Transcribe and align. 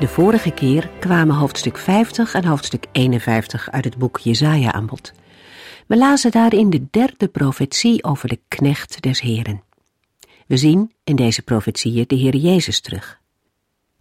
De 0.00 0.08
vorige 0.08 0.50
keer 0.50 0.90
kwamen 0.98 1.34
hoofdstuk 1.34 1.78
50 1.78 2.34
en 2.34 2.44
hoofdstuk 2.44 2.86
51 2.92 3.70
uit 3.70 3.84
het 3.84 3.96
boek 3.96 4.18
Jezaja 4.18 4.72
aan 4.72 4.86
bod. 4.86 5.12
We 5.86 5.96
lazen 5.96 6.30
daarin 6.30 6.70
de 6.70 6.86
derde 6.90 7.28
profetie 7.28 8.04
over 8.04 8.28
de 8.28 8.38
knecht 8.48 9.02
des 9.02 9.20
Heren. 9.20 9.62
We 10.46 10.56
zien 10.56 10.92
in 11.04 11.16
deze 11.16 11.42
profetieën 11.42 12.04
de 12.06 12.14
Heer 12.14 12.36
Jezus 12.36 12.80
terug. 12.80 13.20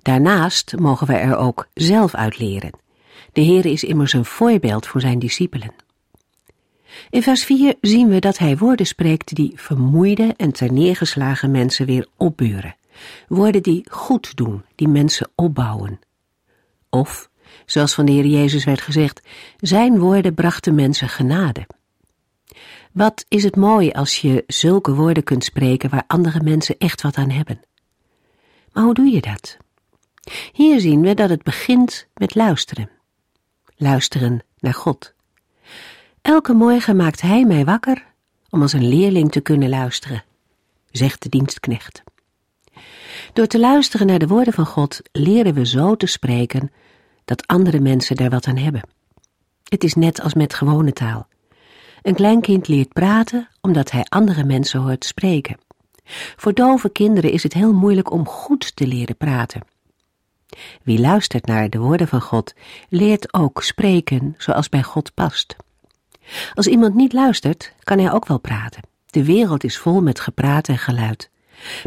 Daarnaast 0.01 0.77
mogen 0.77 1.07
we 1.07 1.13
er 1.13 1.37
ook 1.37 1.67
zelf 1.73 2.15
uit 2.15 2.39
leren. 2.39 2.71
De 3.33 3.41
Heer 3.41 3.65
is 3.65 3.83
immers 3.83 4.13
een 4.13 4.25
voorbeeld 4.25 4.87
voor 4.87 5.01
zijn 5.01 5.19
discipelen. 5.19 5.73
In 7.09 7.23
vers 7.23 7.43
4 7.43 7.75
zien 7.81 8.07
we 8.07 8.19
dat 8.19 8.37
hij 8.37 8.57
woorden 8.57 8.85
spreekt 8.85 9.35
die 9.35 9.51
vermoeide 9.55 10.33
en 10.37 10.51
terneergeslagen 10.51 11.51
mensen 11.51 11.85
weer 11.85 12.07
opburen. 12.17 12.75
Woorden 13.27 13.63
die 13.63 13.85
goed 13.91 14.35
doen, 14.35 14.65
die 14.75 14.87
mensen 14.87 15.29
opbouwen. 15.35 15.99
Of, 16.89 17.29
zoals 17.65 17.93
van 17.93 18.05
de 18.05 18.11
Heer 18.11 18.25
Jezus 18.25 18.63
werd 18.63 18.81
gezegd, 18.81 19.21
zijn 19.59 19.99
woorden 19.99 20.33
brachten 20.33 20.75
mensen 20.75 21.09
genade. 21.09 21.67
Wat 22.91 23.25
is 23.27 23.43
het 23.43 23.55
mooi 23.55 23.91
als 23.91 24.17
je 24.21 24.43
zulke 24.47 24.93
woorden 24.93 25.23
kunt 25.23 25.43
spreken 25.43 25.89
waar 25.89 26.03
andere 26.07 26.41
mensen 26.43 26.77
echt 26.77 27.01
wat 27.01 27.15
aan 27.15 27.29
hebben. 27.29 27.59
Maar 28.73 28.83
hoe 28.83 28.93
doe 28.93 29.09
je 29.09 29.21
dat? 29.21 29.57
Hier 30.51 30.79
zien 30.79 31.01
we 31.01 31.13
dat 31.13 31.29
het 31.29 31.43
begint 31.43 32.07
met 32.13 32.35
luisteren. 32.35 32.89
Luisteren 33.75 34.43
naar 34.59 34.73
God. 34.73 35.13
Elke 36.21 36.53
morgen 36.53 36.95
maakt 36.95 37.21
Hij 37.21 37.45
mij 37.45 37.65
wakker 37.65 38.05
om 38.49 38.61
als 38.61 38.73
een 38.73 38.87
leerling 38.87 39.31
te 39.31 39.41
kunnen 39.41 39.69
luisteren, 39.69 40.23
zegt 40.91 41.23
de 41.23 41.29
dienstknecht. 41.29 42.03
Door 43.33 43.47
te 43.47 43.59
luisteren 43.59 44.07
naar 44.07 44.19
de 44.19 44.27
woorden 44.27 44.53
van 44.53 44.65
God 44.65 45.01
leren 45.11 45.53
we 45.53 45.65
zo 45.65 45.95
te 45.95 46.05
spreken 46.05 46.71
dat 47.25 47.47
andere 47.47 47.79
mensen 47.79 48.15
daar 48.15 48.29
wat 48.29 48.47
aan 48.47 48.57
hebben. 48.57 48.81
Het 49.63 49.83
is 49.83 49.93
net 49.93 50.21
als 50.21 50.33
met 50.33 50.53
gewone 50.53 50.93
taal. 50.93 51.27
Een 52.01 52.15
kleinkind 52.15 52.67
leert 52.67 52.93
praten 52.93 53.49
omdat 53.61 53.91
hij 53.91 54.05
andere 54.09 54.43
mensen 54.43 54.79
hoort 54.79 55.05
spreken. 55.05 55.57
Voor 56.35 56.53
dove 56.53 56.89
kinderen 56.89 57.31
is 57.31 57.43
het 57.43 57.53
heel 57.53 57.73
moeilijk 57.73 58.11
om 58.11 58.27
goed 58.27 58.75
te 58.75 58.87
leren 58.87 59.17
praten. 59.17 59.61
Wie 60.83 60.99
luistert 60.99 61.45
naar 61.45 61.69
de 61.69 61.77
woorden 61.77 62.07
van 62.07 62.21
God, 62.21 62.53
leert 62.89 63.33
ook 63.33 63.63
spreken 63.63 64.35
zoals 64.37 64.69
bij 64.69 64.83
God 64.83 65.13
past. 65.13 65.55
Als 66.53 66.67
iemand 66.67 66.95
niet 66.95 67.13
luistert, 67.13 67.73
kan 67.83 67.99
hij 67.99 68.11
ook 68.11 68.27
wel 68.27 68.39
praten. 68.39 68.81
De 69.05 69.23
wereld 69.23 69.63
is 69.63 69.77
vol 69.77 70.01
met 70.01 70.19
gepraat 70.19 70.67
en 70.67 70.77
geluid. 70.77 71.29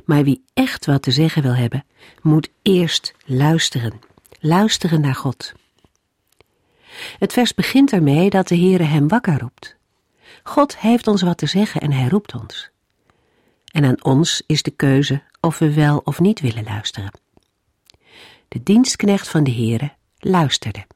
Maar 0.05 0.25
wie 0.25 0.45
echt 0.55 0.87
wat 0.87 1.03
te 1.03 1.11
zeggen 1.11 1.43
wil 1.43 1.55
hebben, 1.55 1.85
moet 2.23 2.51
eerst 2.63 3.15
luisteren. 3.25 4.01
Luisteren 4.41 5.01
naar 5.01 5.15
God. 5.15 5.53
Het 7.19 7.33
vers 7.33 7.55
begint 7.55 7.93
ermee 7.93 8.31
dat 8.31 8.49
de 8.49 8.57
Heere 8.57 8.83
hem 8.83 9.09
wakker 9.09 9.39
roept. 9.39 9.77
God 10.43 10.79
heeft 10.79 11.07
ons 11.07 11.23
wat 11.23 11.39
te 11.39 11.47
zeggen 11.47 11.81
en 11.81 11.93
hij 11.93 12.09
roept 12.09 12.35
ons. 12.35 12.71
En 13.73 13.85
aan 13.85 14.05
ons 14.05 14.43
is 14.47 14.63
de 14.63 14.71
keuze 14.71 15.23
of 15.41 15.59
we 15.59 15.75
wel 15.75 16.01
of 16.05 16.21
niet 16.21 16.41
willen 16.41 16.65
luisteren. 16.65 17.11
De 18.49 18.63
dienstknecht 18.63 19.29
van 19.29 19.45
de 19.45 19.53
Heere 19.53 19.93
luisterde. 20.19 20.87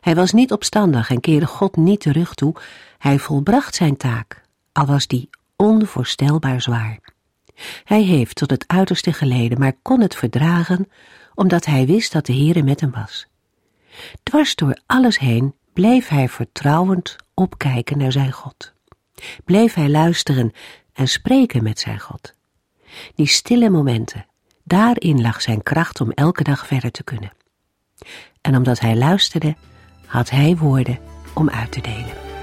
Hij 0.00 0.14
was 0.14 0.32
niet 0.32 0.52
opstandig 0.52 1.10
en 1.10 1.20
keerde 1.20 1.46
God 1.46 1.76
niet 1.76 2.00
terug 2.00 2.34
toe. 2.34 2.54
Hij 2.98 3.18
volbracht 3.18 3.74
zijn 3.74 3.96
taak, 3.96 4.42
al 4.72 4.86
was 4.86 5.06
die 5.06 5.30
onvoorstelbaar 5.56 6.62
zwaar. 6.62 7.13
Hij 7.84 8.02
heeft 8.02 8.36
tot 8.36 8.50
het 8.50 8.64
uiterste 8.66 9.12
geleden, 9.12 9.58
maar 9.58 9.72
kon 9.82 10.00
het 10.00 10.14
verdragen, 10.14 10.88
omdat 11.34 11.64
hij 11.64 11.86
wist 11.86 12.12
dat 12.12 12.26
de 12.26 12.32
Heere 12.32 12.62
met 12.62 12.80
hem 12.80 12.90
was. 12.90 13.26
Dwars 14.22 14.54
door 14.54 14.80
alles 14.86 15.18
heen 15.18 15.54
bleef 15.72 16.08
hij 16.08 16.28
vertrouwend 16.28 17.16
opkijken 17.34 17.98
naar 17.98 18.12
zijn 18.12 18.32
God. 18.32 18.72
Bleef 19.44 19.74
hij 19.74 19.88
luisteren 19.88 20.52
en 20.92 21.08
spreken 21.08 21.62
met 21.62 21.78
zijn 21.78 22.00
God. 22.00 22.34
Die 23.14 23.26
stille 23.26 23.70
momenten, 23.70 24.26
daarin 24.64 25.20
lag 25.20 25.42
zijn 25.42 25.62
kracht 25.62 26.00
om 26.00 26.10
elke 26.10 26.42
dag 26.42 26.66
verder 26.66 26.90
te 26.90 27.04
kunnen. 27.04 27.32
En 28.40 28.56
omdat 28.56 28.80
hij 28.80 28.96
luisterde, 28.96 29.56
had 30.06 30.30
hij 30.30 30.56
woorden 30.56 30.98
om 31.34 31.50
uit 31.50 31.72
te 31.72 31.80
delen. 31.80 32.33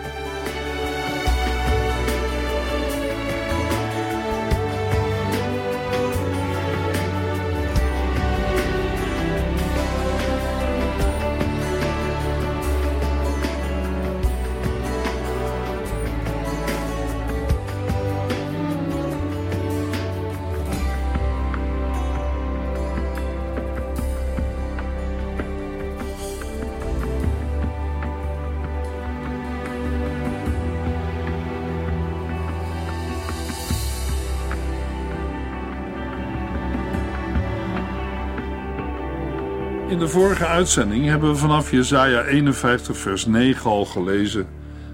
In 39.92 40.00
de 40.00 40.08
vorige 40.08 40.46
uitzending 40.46 41.06
hebben 41.06 41.30
we 41.30 41.36
vanaf 41.36 41.72
Jesaja 41.72 42.24
51 42.24 42.98
vers 42.98 43.26
9 43.26 43.70
al 43.70 43.86
gelezen 43.86 44.48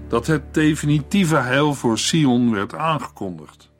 dat 0.08 0.26
het 0.26 0.54
definitieve 0.54 1.36
heil 1.36 1.74
voor 1.74 1.98
Sion 1.98 2.52
werd 2.52 2.74
aangekondigd. 2.74 3.70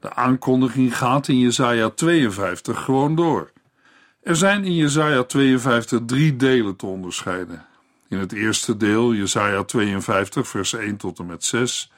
De 0.00 0.14
aankondiging 0.14 0.96
gaat 0.96 1.28
in 1.28 1.38
Jesaja 1.38 1.88
52 1.88 2.84
gewoon 2.84 3.14
door. 3.14 3.52
Er 4.22 4.36
zijn 4.36 4.64
in 4.64 4.74
Jesaja 4.74 5.22
52 5.22 6.00
drie 6.06 6.36
delen 6.36 6.76
te 6.76 6.86
onderscheiden. 6.86 7.66
In 8.08 8.18
het 8.18 8.32
eerste 8.32 8.76
deel, 8.76 9.14
Jesaja 9.14 9.64
52 9.64 10.48
vers 10.48 10.72
1 10.72 10.96
tot 10.96 11.18
en 11.18 11.26
met 11.26 11.44
6, 11.44 11.92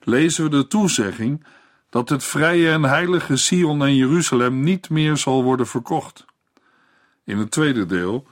lezen 0.00 0.44
we 0.44 0.50
de 0.50 0.66
toezegging 0.66 1.44
dat 1.90 2.08
het 2.08 2.24
vrije 2.24 2.70
en 2.70 2.82
heilige 2.82 3.36
Sion 3.36 3.82
en 3.82 3.96
Jeruzalem 3.96 4.60
niet 4.60 4.90
meer 4.90 5.16
zal 5.16 5.42
worden 5.42 5.66
verkocht. 5.66 6.24
In 7.24 7.38
het 7.38 7.50
tweede 7.50 7.86
deel, 7.86 8.26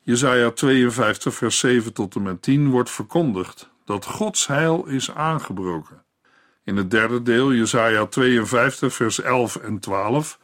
Jesaja 0.00 0.50
52 0.50 1.34
vers 1.34 1.58
7 1.58 1.92
tot 1.92 2.14
en 2.14 2.22
met 2.22 2.42
10, 2.42 2.70
wordt 2.70 2.90
verkondigd 2.90 3.70
dat 3.84 4.06
Gods 4.06 4.46
heil 4.46 4.86
is 4.86 5.10
aangebroken. 5.10 6.04
In 6.64 6.76
het 6.76 6.90
derde 6.90 7.22
deel, 7.22 7.52
Jesaja 7.52 8.06
52 8.06 8.94
vers 8.94 9.20
11 9.20 9.56
en 9.56 9.78
12, 9.78 10.38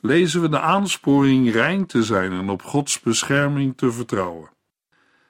lezen 0.00 0.40
we 0.40 0.48
de 0.48 0.60
aansporing 0.60 1.52
rein 1.52 1.86
te 1.86 2.02
zijn 2.02 2.32
en 2.32 2.48
op 2.48 2.62
Gods 2.62 3.00
bescherming 3.00 3.76
te 3.76 3.92
vertrouwen. 3.92 4.50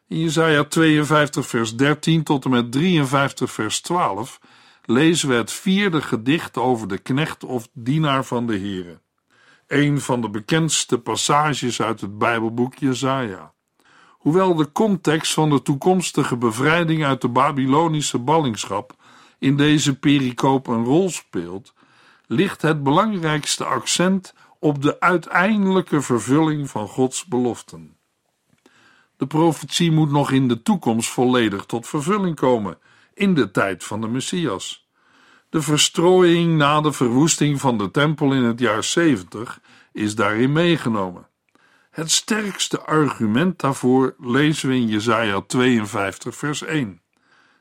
In 0.08 0.18
Jesaja 0.18 0.64
52 0.64 1.46
vers 1.46 1.76
13 1.76 2.22
tot 2.22 2.44
en 2.44 2.50
met 2.50 2.72
53 2.72 3.50
vers 3.50 3.80
12 3.80 4.40
lezen 4.84 5.28
we 5.28 5.34
het 5.34 5.52
vierde 5.52 6.02
gedicht 6.02 6.56
over 6.56 6.88
de 6.88 6.98
knecht 6.98 7.44
of 7.44 7.68
dienaar 7.72 8.24
van 8.24 8.46
de 8.46 8.58
Here 8.58 9.00
een 9.70 10.00
van 10.00 10.20
de 10.20 10.30
bekendste 10.30 10.98
passages 10.98 11.82
uit 11.82 12.00
het 12.00 12.18
Bijbelboek 12.18 12.74
Jesaja. 12.74 13.52
Hoewel 14.08 14.54
de 14.54 14.72
context 14.72 15.32
van 15.32 15.50
de 15.50 15.62
toekomstige 15.62 16.36
bevrijding 16.36 17.04
uit 17.04 17.20
de 17.20 17.28
Babylonische 17.28 18.18
ballingschap 18.18 18.94
in 19.38 19.56
deze 19.56 19.98
pericoop 19.98 20.66
een 20.66 20.84
rol 20.84 21.10
speelt, 21.10 21.74
ligt 22.26 22.62
het 22.62 22.82
belangrijkste 22.82 23.64
accent 23.64 24.34
op 24.58 24.82
de 24.82 25.00
uiteindelijke 25.00 26.00
vervulling 26.00 26.70
van 26.70 26.88
Gods 26.88 27.24
beloften. 27.24 27.96
De 29.16 29.26
profetie 29.26 29.92
moet 29.92 30.10
nog 30.10 30.30
in 30.30 30.48
de 30.48 30.62
toekomst 30.62 31.10
volledig 31.10 31.64
tot 31.64 31.86
vervulling 31.86 32.36
komen, 32.36 32.78
in 33.14 33.34
de 33.34 33.50
tijd 33.50 33.84
van 33.84 34.00
de 34.00 34.08
Messias. 34.08 34.88
De 35.50 35.62
verstrooiing 35.62 36.56
na 36.56 36.80
de 36.80 36.92
verwoesting 36.92 37.60
van 37.60 37.78
de 37.78 37.90
tempel 37.90 38.32
in 38.32 38.42
het 38.42 38.60
jaar 38.60 38.84
70 38.84 39.60
is 39.92 40.14
daarin 40.14 40.52
meegenomen. 40.52 41.28
Het 41.90 42.10
sterkste 42.10 42.80
argument 42.80 43.58
daarvoor 43.58 44.14
lezen 44.18 44.68
we 44.68 44.74
in 44.74 44.86
Jesaja 44.86 45.40
52 45.40 46.36
vers 46.36 46.62
1. 46.62 47.00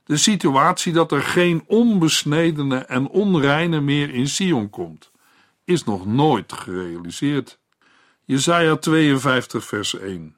De 0.03 0.17
situatie 0.17 0.93
dat 0.93 1.11
er 1.11 1.21
geen 1.21 1.63
onbesnedene 1.67 2.77
en 2.77 3.07
onreine 3.07 3.81
meer 3.81 4.13
in 4.13 4.27
Sion 4.27 4.69
komt, 4.69 5.11
is 5.63 5.83
nog 5.83 6.05
nooit 6.05 6.53
gerealiseerd. 6.53 7.59
Jesaja 8.25 8.75
52 8.75 9.65
vers 9.65 9.99
1. 9.99 10.35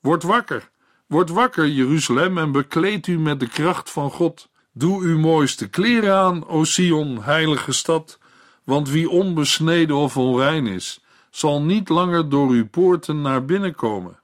Word 0.00 0.22
wakker, 0.22 0.70
word 1.06 1.30
wakker 1.30 1.68
Jeruzalem 1.68 2.38
en 2.38 2.52
bekleed 2.52 3.06
u 3.06 3.18
met 3.18 3.40
de 3.40 3.48
kracht 3.48 3.90
van 3.90 4.10
God. 4.10 4.49
Doe 4.80 5.02
uw 5.02 5.18
mooiste 5.18 5.68
kleren 5.68 6.14
aan, 6.14 6.46
o 6.46 6.64
Sion, 6.64 7.22
heilige 7.22 7.72
stad, 7.72 8.18
want 8.64 8.88
wie 8.88 9.10
onbesneden 9.10 9.96
of 9.96 10.16
onrein 10.16 10.66
is, 10.66 11.04
zal 11.30 11.62
niet 11.62 11.88
langer 11.88 12.28
door 12.28 12.50
uw 12.50 12.68
poorten 12.68 13.20
naar 13.20 13.44
binnen 13.44 13.74
komen. 13.74 14.20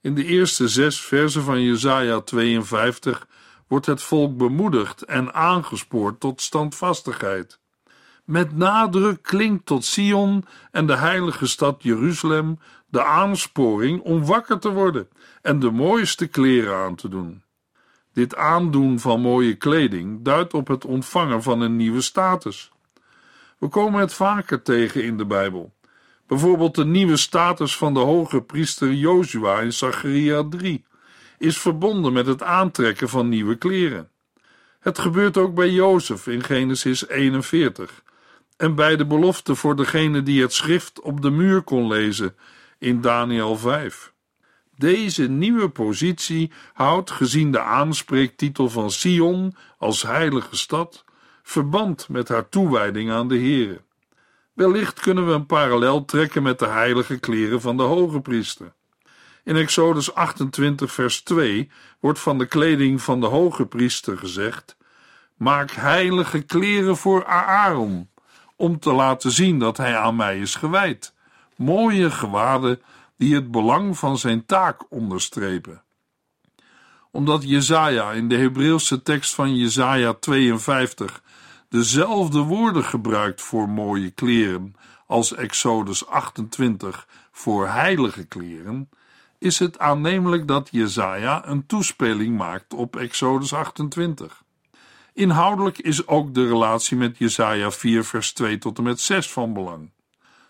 In 0.00 0.14
de 0.14 0.24
eerste 0.24 0.68
zes 0.68 1.00
versen 1.00 1.42
van 1.42 1.62
Jesaja 1.62 2.20
52 2.20 3.26
wordt 3.68 3.86
het 3.86 4.02
volk 4.02 4.36
bemoedigd 4.36 5.02
en 5.02 5.34
aangespoord 5.34 6.20
tot 6.20 6.40
standvastigheid. 6.40 7.60
Met 8.24 8.56
nadruk 8.56 9.22
klinkt 9.22 9.66
tot 9.66 9.84
Sion 9.84 10.44
en 10.70 10.86
de 10.86 10.96
heilige 10.96 11.46
stad 11.46 11.82
Jeruzalem 11.82 12.58
de 12.86 13.04
aansporing 13.04 14.00
om 14.00 14.24
wakker 14.24 14.58
te 14.58 14.70
worden 14.70 15.08
en 15.42 15.58
de 15.58 15.70
mooiste 15.70 16.26
kleren 16.26 16.76
aan 16.76 16.94
te 16.94 17.08
doen. 17.08 17.42
Dit 18.18 18.36
aandoen 18.36 18.98
van 18.98 19.20
mooie 19.20 19.54
kleding 19.54 20.22
duidt 20.22 20.54
op 20.54 20.68
het 20.68 20.84
ontvangen 20.84 21.42
van 21.42 21.60
een 21.60 21.76
nieuwe 21.76 22.00
status. 22.00 22.72
We 23.58 23.68
komen 23.68 24.00
het 24.00 24.14
vaker 24.14 24.62
tegen 24.62 25.04
in 25.04 25.16
de 25.16 25.26
Bijbel. 25.26 25.74
Bijvoorbeeld 26.26 26.74
de 26.74 26.84
nieuwe 26.84 27.16
status 27.16 27.76
van 27.76 27.94
de 27.94 28.00
hoge 28.00 28.42
priester 28.42 28.92
Jozua 28.92 29.60
in 29.60 29.72
Zacharia 29.72 30.48
3 30.48 30.84
is 31.38 31.58
verbonden 31.58 32.12
met 32.12 32.26
het 32.26 32.42
aantrekken 32.42 33.08
van 33.08 33.28
nieuwe 33.28 33.56
kleren. 33.56 34.10
Het 34.80 34.98
gebeurt 34.98 35.36
ook 35.36 35.54
bij 35.54 35.70
Jozef 35.70 36.26
in 36.26 36.42
Genesis 36.42 37.08
41 37.08 38.02
en 38.56 38.74
bij 38.74 38.96
de 38.96 39.06
belofte 39.06 39.54
voor 39.54 39.76
degene 39.76 40.22
die 40.22 40.42
het 40.42 40.52
schrift 40.52 41.00
op 41.00 41.22
de 41.22 41.30
muur 41.30 41.62
kon 41.62 41.86
lezen 41.86 42.36
in 42.78 43.00
Daniel 43.00 43.56
5. 43.56 44.12
Deze 44.78 45.28
nieuwe 45.28 45.68
positie 45.68 46.52
houdt, 46.72 47.10
gezien 47.10 47.52
de 47.52 47.60
aanspreektitel 47.60 48.68
van 48.68 48.90
Sion 48.90 49.54
als 49.78 50.02
heilige 50.02 50.56
stad, 50.56 51.04
verband 51.42 52.08
met 52.08 52.28
haar 52.28 52.48
toewijding 52.48 53.10
aan 53.10 53.28
de 53.28 53.38
Here. 53.38 53.80
Wellicht 54.52 55.00
kunnen 55.00 55.26
we 55.26 55.32
een 55.32 55.46
parallel 55.46 56.04
trekken 56.04 56.42
met 56.42 56.58
de 56.58 56.66
heilige 56.66 57.18
kleren 57.18 57.60
van 57.60 57.76
de 57.76 57.82
hoge 57.82 58.20
priester. 58.20 58.72
In 59.44 59.56
Exodus 59.56 60.14
28, 60.14 60.92
vers 60.92 61.22
2 61.22 61.70
wordt 62.00 62.18
van 62.18 62.38
de 62.38 62.46
kleding 62.46 63.02
van 63.02 63.20
de 63.20 63.26
hoge 63.26 63.66
priester 63.66 64.18
gezegd: 64.18 64.76
Maak 65.36 65.70
heilige 65.70 66.40
kleren 66.42 66.96
voor 66.96 67.26
Aaron, 67.26 68.08
om 68.56 68.78
te 68.78 68.92
laten 68.92 69.30
zien 69.30 69.58
dat 69.58 69.76
hij 69.76 69.96
aan 69.96 70.16
mij 70.16 70.38
is 70.38 70.54
gewijd. 70.54 71.14
Mooie 71.56 72.10
gewaden 72.10 72.80
die 73.18 73.34
het 73.34 73.50
belang 73.50 73.98
van 73.98 74.18
zijn 74.18 74.46
taak 74.46 74.84
onderstrepen. 74.90 75.82
Omdat 77.10 77.48
Jezaja 77.48 78.12
in 78.12 78.28
de 78.28 78.36
Hebreeuwse 78.36 79.02
tekst 79.02 79.34
van 79.34 79.56
Jezaja 79.56 80.14
52 80.14 81.22
dezelfde 81.68 82.38
woorden 82.38 82.84
gebruikt 82.84 83.42
voor 83.42 83.68
mooie 83.68 84.10
kleren 84.10 84.74
als 85.06 85.34
Exodus 85.34 86.06
28 86.06 87.06
voor 87.32 87.68
heilige 87.68 88.24
kleren, 88.24 88.88
is 89.38 89.58
het 89.58 89.78
aannemelijk 89.78 90.48
dat 90.48 90.68
Jezaja 90.70 91.48
een 91.48 91.66
toespeling 91.66 92.36
maakt 92.36 92.74
op 92.74 92.96
Exodus 92.96 93.52
28. 93.52 94.42
Inhoudelijk 95.12 95.78
is 95.78 96.06
ook 96.06 96.34
de 96.34 96.46
relatie 96.46 96.96
met 96.96 97.18
Jesaja 97.18 97.70
4 97.70 98.04
vers 98.04 98.32
2 98.32 98.58
tot 98.58 98.78
en 98.78 98.84
met 98.84 99.00
6 99.00 99.30
van 99.30 99.52
belang. 99.52 99.90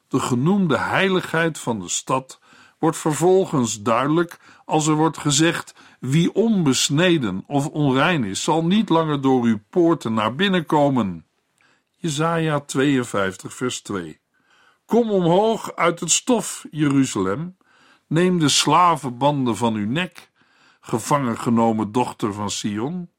De 0.09 0.21
genoemde 0.21 0.79
heiligheid 0.79 1.59
van 1.59 1.81
de 1.81 1.89
stad 1.89 2.41
wordt 2.79 2.97
vervolgens 2.97 3.83
duidelijk 3.83 4.39
als 4.65 4.87
er 4.87 4.95
wordt 4.95 5.19
gezegd: 5.19 5.75
wie 6.01 6.35
onbesneden 6.35 7.45
of 7.47 7.67
onrein 7.67 8.25
is, 8.25 8.43
zal 8.43 8.65
niet 8.65 8.89
langer 8.89 9.21
door 9.21 9.45
uw 9.45 9.59
poorten 9.71 10.15
naar 10.15 10.35
binnen 10.35 10.67
komen. 10.67 11.27
Jesaja 11.97 12.61
52 12.61 13.55
vers 13.55 13.83
2. 13.83 14.21
Kom 14.85 15.11
omhoog 15.11 15.75
uit 15.75 16.01
het 16.01 16.11
stof, 16.11 16.67
Jeruzalem. 16.71 17.57
Neem 18.07 18.39
de 18.39 18.49
slavenbanden 18.49 19.57
van 19.57 19.75
uw 19.75 19.87
nek, 19.87 20.31
gevangen 20.81 21.39
genomen 21.39 21.93
dochter 21.93 22.33
van 22.33 22.51
Sion. 22.51 23.11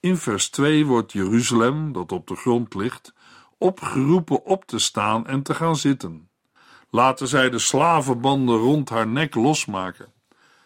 In 0.00 0.16
vers 0.16 0.50
2 0.50 0.86
wordt 0.86 1.12
Jeruzalem, 1.12 1.92
dat 1.92 2.12
op 2.12 2.26
de 2.26 2.36
grond 2.36 2.74
ligt, 2.74 3.14
opgeroepen 3.58 4.44
op 4.44 4.64
te 4.64 4.78
staan 4.78 5.26
en 5.26 5.42
te 5.42 5.54
gaan 5.54 5.76
zitten. 5.76 6.27
Laten 6.90 7.28
zij 7.28 7.50
de 7.50 7.58
slavenbanden 7.58 8.56
rond 8.56 8.88
haar 8.88 9.06
nek 9.06 9.34
losmaken. 9.34 10.12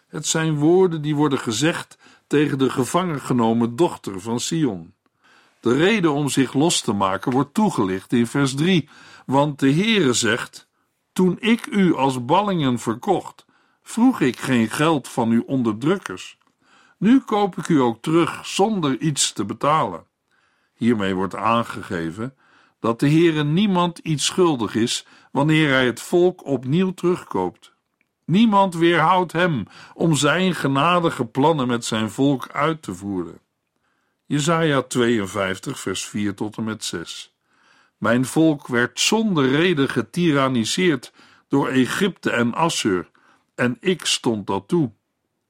Het 0.07 0.27
zijn 0.27 0.55
woorden 0.55 1.01
die 1.01 1.15
worden 1.15 1.39
gezegd 1.39 1.97
tegen 2.27 2.57
de 2.57 2.69
gevangen 2.69 3.21
genomen 3.21 3.75
dochter 3.75 4.21
van 4.21 4.39
Sion. 4.39 4.93
De 5.59 5.73
reden 5.73 6.11
om 6.13 6.29
zich 6.29 6.53
los 6.53 6.81
te 6.81 6.93
maken 6.93 7.31
wordt 7.31 7.53
toegelicht 7.53 8.13
in 8.13 8.27
vers 8.27 8.55
3, 8.55 8.89
want 9.25 9.59
de 9.59 9.73
Heere 9.73 10.13
zegt: 10.13 10.67
Toen 11.13 11.37
ik 11.39 11.65
u 11.65 11.95
als 11.95 12.25
ballingen 12.25 12.79
verkocht, 12.79 13.45
vroeg 13.83 14.21
ik 14.21 14.39
geen 14.39 14.69
geld 14.69 15.07
van 15.07 15.29
uw 15.29 15.43
onderdrukkers. 15.45 16.37
Nu 16.97 17.19
koop 17.19 17.57
ik 17.57 17.67
u 17.67 17.81
ook 17.81 18.01
terug 18.01 18.45
zonder 18.45 18.99
iets 18.99 19.33
te 19.33 19.45
betalen. 19.45 20.05
Hiermee 20.73 21.15
wordt 21.15 21.35
aangegeven 21.35 22.35
dat 22.83 22.99
de 22.99 23.09
Heere 23.09 23.43
niemand 23.43 23.97
iets 23.97 24.25
schuldig 24.25 24.75
is 24.75 25.05
wanneer 25.31 25.69
hij 25.69 25.85
het 25.85 26.01
volk 26.01 26.45
opnieuw 26.45 26.93
terugkoopt. 26.93 27.73
Niemand 28.25 28.75
weerhoudt 28.75 29.31
hem 29.31 29.65
om 29.93 30.15
zijn 30.15 30.55
genadige 30.55 31.25
plannen 31.25 31.67
met 31.67 31.85
zijn 31.85 32.09
volk 32.09 32.49
uit 32.51 32.81
te 32.81 32.93
voeren. 32.95 33.39
Jesaja 34.25 34.81
52 34.81 35.79
vers 35.79 36.05
4 36.05 36.35
tot 36.35 36.57
en 36.57 36.63
met 36.63 36.83
6 36.83 37.35
Mijn 37.97 38.25
volk 38.25 38.67
werd 38.67 38.99
zonder 38.99 39.49
reden 39.49 39.89
getiraniseerd 39.89 41.13
door 41.47 41.67
Egypte 41.67 42.31
en 42.31 42.53
Assur, 42.53 43.09
en 43.55 43.77
ik 43.79 44.05
stond 44.05 44.47
dat 44.47 44.67
toe. 44.67 44.91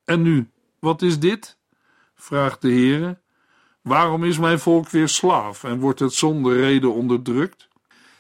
En 0.06 0.22
nu, 0.22 0.50
wat 0.80 1.02
is 1.02 1.20
dit? 1.20 1.58
vraagt 2.16 2.62
de 2.62 2.70
Heere. 2.70 3.22
Waarom 3.84 4.24
is 4.24 4.38
mijn 4.38 4.60
volk 4.60 4.90
weer 4.90 5.08
slaaf 5.08 5.64
en 5.64 5.80
wordt 5.80 6.00
het 6.00 6.14
zonder 6.14 6.56
reden 6.56 6.94
onderdrukt? 6.94 7.68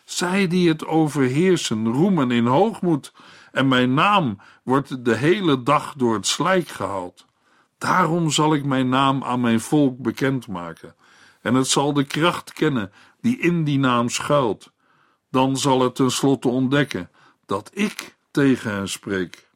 Zij 0.05 0.47
die 0.47 0.67
het 0.67 0.85
overheersen, 0.85 1.87
roemen 1.87 2.31
in 2.31 2.45
hoogmoed, 2.45 3.13
en 3.51 3.67
mijn 3.67 3.93
naam 3.93 4.39
wordt 4.63 5.05
de 5.05 5.15
hele 5.15 5.63
dag 5.63 5.93
door 5.97 6.13
het 6.13 6.27
slijk 6.27 6.67
gehaald. 6.67 7.25
Daarom 7.77 8.31
zal 8.31 8.53
ik 8.53 8.65
mijn 8.65 8.89
naam 8.89 9.23
aan 9.23 9.41
mijn 9.41 9.59
volk 9.59 9.97
bekendmaken, 9.97 10.95
en 11.41 11.53
het 11.53 11.67
zal 11.67 11.93
de 11.93 12.03
kracht 12.03 12.53
kennen 12.53 12.91
die 13.21 13.39
in 13.39 13.63
die 13.63 13.79
naam 13.79 14.09
schuilt. 14.09 14.71
Dan 15.31 15.57
zal 15.57 15.81
het 15.81 15.95
tenslotte 15.95 16.47
ontdekken 16.47 17.09
dat 17.45 17.69
ik 17.73 18.15
tegen 18.31 18.71
hen 18.71 18.89
spreek. 18.89 19.47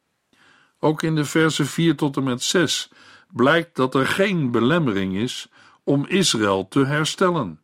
Ook 0.80 1.02
in 1.02 1.14
de 1.14 1.24
versen 1.24 1.66
4 1.66 1.96
tot 1.96 2.16
en 2.16 2.22
met 2.22 2.42
6 2.42 2.90
blijkt 3.32 3.76
dat 3.76 3.94
er 3.94 4.06
geen 4.06 4.50
belemmering 4.50 5.16
is 5.16 5.48
om 5.88 6.06
Israël 6.06 6.68
te 6.68 6.84
herstellen. 6.84 7.60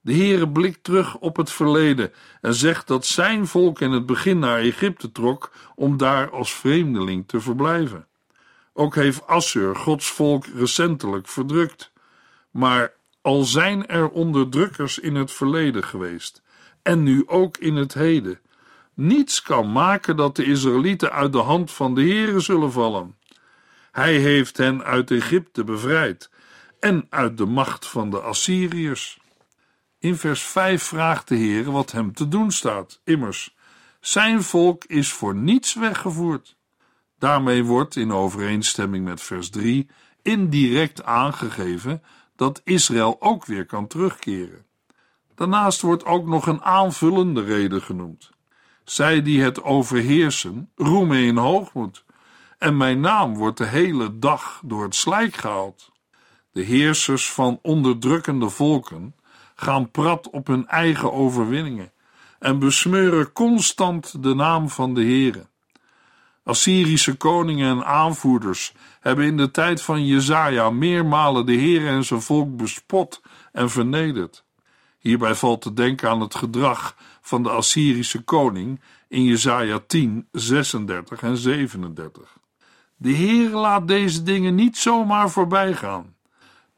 De 0.00 0.14
Heere 0.14 0.48
blikt 0.48 0.84
terug 0.84 1.16
op 1.16 1.36
het 1.36 1.52
verleden 1.52 2.12
en 2.40 2.54
zegt 2.54 2.86
dat 2.86 3.06
zijn 3.06 3.46
volk 3.46 3.80
in 3.80 3.90
het 3.90 4.06
begin 4.06 4.38
naar 4.38 4.58
Egypte 4.58 5.12
trok 5.12 5.52
om 5.74 5.96
daar 5.96 6.30
als 6.30 6.54
vreemdeling 6.54 7.28
te 7.28 7.40
verblijven. 7.40 8.06
Ook 8.72 8.94
heeft 8.94 9.26
Assur 9.26 9.76
Gods 9.76 10.10
volk 10.10 10.46
recentelijk 10.46 11.28
verdrukt. 11.28 11.92
Maar 12.50 12.92
al 13.20 13.42
zijn 13.42 13.86
er 13.86 14.08
onderdrukkers 14.08 14.98
in 14.98 15.14
het 15.14 15.32
verleden 15.32 15.84
geweest 15.84 16.42
en 16.82 17.02
nu 17.02 17.22
ook 17.26 17.56
in 17.56 17.76
het 17.76 17.94
heden, 17.94 18.40
niets 18.94 19.42
kan 19.42 19.72
maken 19.72 20.16
dat 20.16 20.36
de 20.36 20.44
Israëlieten 20.44 21.12
uit 21.12 21.32
de 21.32 21.38
hand 21.38 21.70
van 21.70 21.94
de 21.94 22.02
Heere 22.02 22.40
zullen 22.40 22.72
vallen. 22.72 23.16
Hij 23.92 24.14
heeft 24.14 24.56
hen 24.56 24.84
uit 24.84 25.10
Egypte 25.10 25.64
bevrijd 25.64 26.30
en 26.80 27.06
uit 27.10 27.38
de 27.38 27.46
macht 27.46 27.86
van 27.86 28.10
de 28.10 28.20
Assyriërs. 28.20 29.20
In 29.98 30.16
vers 30.16 30.42
5 30.42 30.82
vraagt 30.82 31.28
de 31.28 31.34
Heer 31.34 31.70
wat 31.70 31.92
hem 31.92 32.12
te 32.12 32.28
doen 32.28 32.50
staat. 32.50 33.00
Immers, 33.04 33.56
zijn 34.00 34.42
volk 34.42 34.84
is 34.84 35.12
voor 35.12 35.34
niets 35.34 35.74
weggevoerd. 35.74 36.56
Daarmee 37.18 37.64
wordt, 37.64 37.96
in 37.96 38.12
overeenstemming 38.12 39.04
met 39.04 39.22
vers 39.22 39.50
3, 39.50 39.88
indirect 40.22 41.04
aangegeven 41.04 42.02
dat 42.36 42.60
Israël 42.64 43.16
ook 43.20 43.44
weer 43.44 43.66
kan 43.66 43.86
terugkeren. 43.86 44.66
Daarnaast 45.34 45.80
wordt 45.80 46.04
ook 46.04 46.26
nog 46.26 46.46
een 46.46 46.62
aanvullende 46.62 47.42
reden 47.42 47.82
genoemd. 47.82 48.30
Zij 48.84 49.22
die 49.22 49.42
het 49.42 49.62
overheersen, 49.62 50.70
roemen 50.74 51.18
in 51.18 51.36
hoogmoed, 51.36 52.04
en 52.58 52.76
mijn 52.76 53.00
naam 53.00 53.34
wordt 53.34 53.58
de 53.58 53.66
hele 53.66 54.18
dag 54.18 54.62
door 54.64 54.82
het 54.82 54.94
slijk 54.94 55.34
gehaald. 55.34 55.92
De 56.52 56.62
heersers 56.62 57.30
van 57.30 57.58
onderdrukkende 57.62 58.48
volken 58.48 59.14
gaan 59.54 59.90
prat 59.90 60.30
op 60.30 60.46
hun 60.46 60.66
eigen 60.66 61.12
overwinningen 61.12 61.92
en 62.38 62.58
besmeuren 62.58 63.32
constant 63.32 64.22
de 64.22 64.34
naam 64.34 64.68
van 64.68 64.94
de 64.94 65.02
Heere. 65.02 65.46
Assyrische 66.44 67.16
koningen 67.16 67.76
en 67.76 67.84
aanvoerders 67.84 68.72
hebben 69.00 69.24
in 69.24 69.36
de 69.36 69.50
tijd 69.50 69.82
van 69.82 70.06
Jezaja 70.06 70.70
meermalen 70.70 71.46
de 71.46 71.52
Heer 71.52 71.86
en 71.86 72.04
zijn 72.04 72.20
volk 72.20 72.56
bespot 72.56 73.22
en 73.52 73.70
vernederd. 73.70 74.44
Hierbij 74.98 75.34
valt 75.34 75.62
te 75.62 75.72
denken 75.72 76.10
aan 76.10 76.20
het 76.20 76.34
gedrag 76.34 76.96
van 77.20 77.42
de 77.42 77.50
Assyrische 77.50 78.22
koning 78.22 78.80
in 79.08 79.24
Jezaja 79.24 79.80
10, 79.86 80.28
36 80.32 81.22
en 81.22 81.36
37. 81.36 82.38
De 82.96 83.10
Heer 83.10 83.50
laat 83.50 83.88
deze 83.88 84.22
dingen 84.22 84.54
niet 84.54 84.76
zomaar 84.76 85.30
voorbij 85.30 85.74
gaan. 85.74 86.14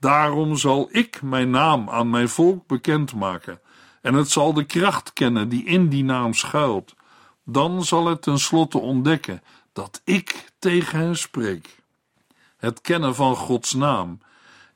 Daarom 0.02 0.56
zal 0.56 0.88
ik 0.90 1.22
mijn 1.22 1.50
naam 1.50 1.90
aan 1.90 2.10
mijn 2.10 2.28
volk 2.28 2.66
bekendmaken, 2.66 3.60
en 4.00 4.14
het 4.14 4.30
zal 4.30 4.52
de 4.52 4.64
kracht 4.64 5.12
kennen 5.12 5.48
die 5.48 5.64
in 5.64 5.88
die 5.88 6.04
naam 6.04 6.34
schuilt. 6.34 6.94
Dan 7.44 7.84
zal 7.84 8.06
het 8.06 8.22
tenslotte 8.22 8.78
ontdekken 8.78 9.42
dat 9.72 10.00
ik 10.04 10.52
tegen 10.58 10.98
hen 10.98 11.16
spreek. 11.16 11.82
Het 12.56 12.80
kennen 12.80 13.14
van 13.14 13.36
Gods 13.36 13.72
naam 13.72 14.18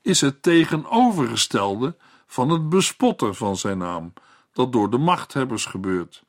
is 0.01 0.21
het 0.21 0.41
tegenovergestelde 0.41 1.95
van 2.27 2.49
het 2.49 2.69
bespotten 2.69 3.35
van 3.35 3.57
zijn 3.57 3.77
naam, 3.77 4.13
dat 4.53 4.71
door 4.71 4.89
de 4.89 4.97
machthebbers 4.97 5.65
gebeurt. 5.65 6.23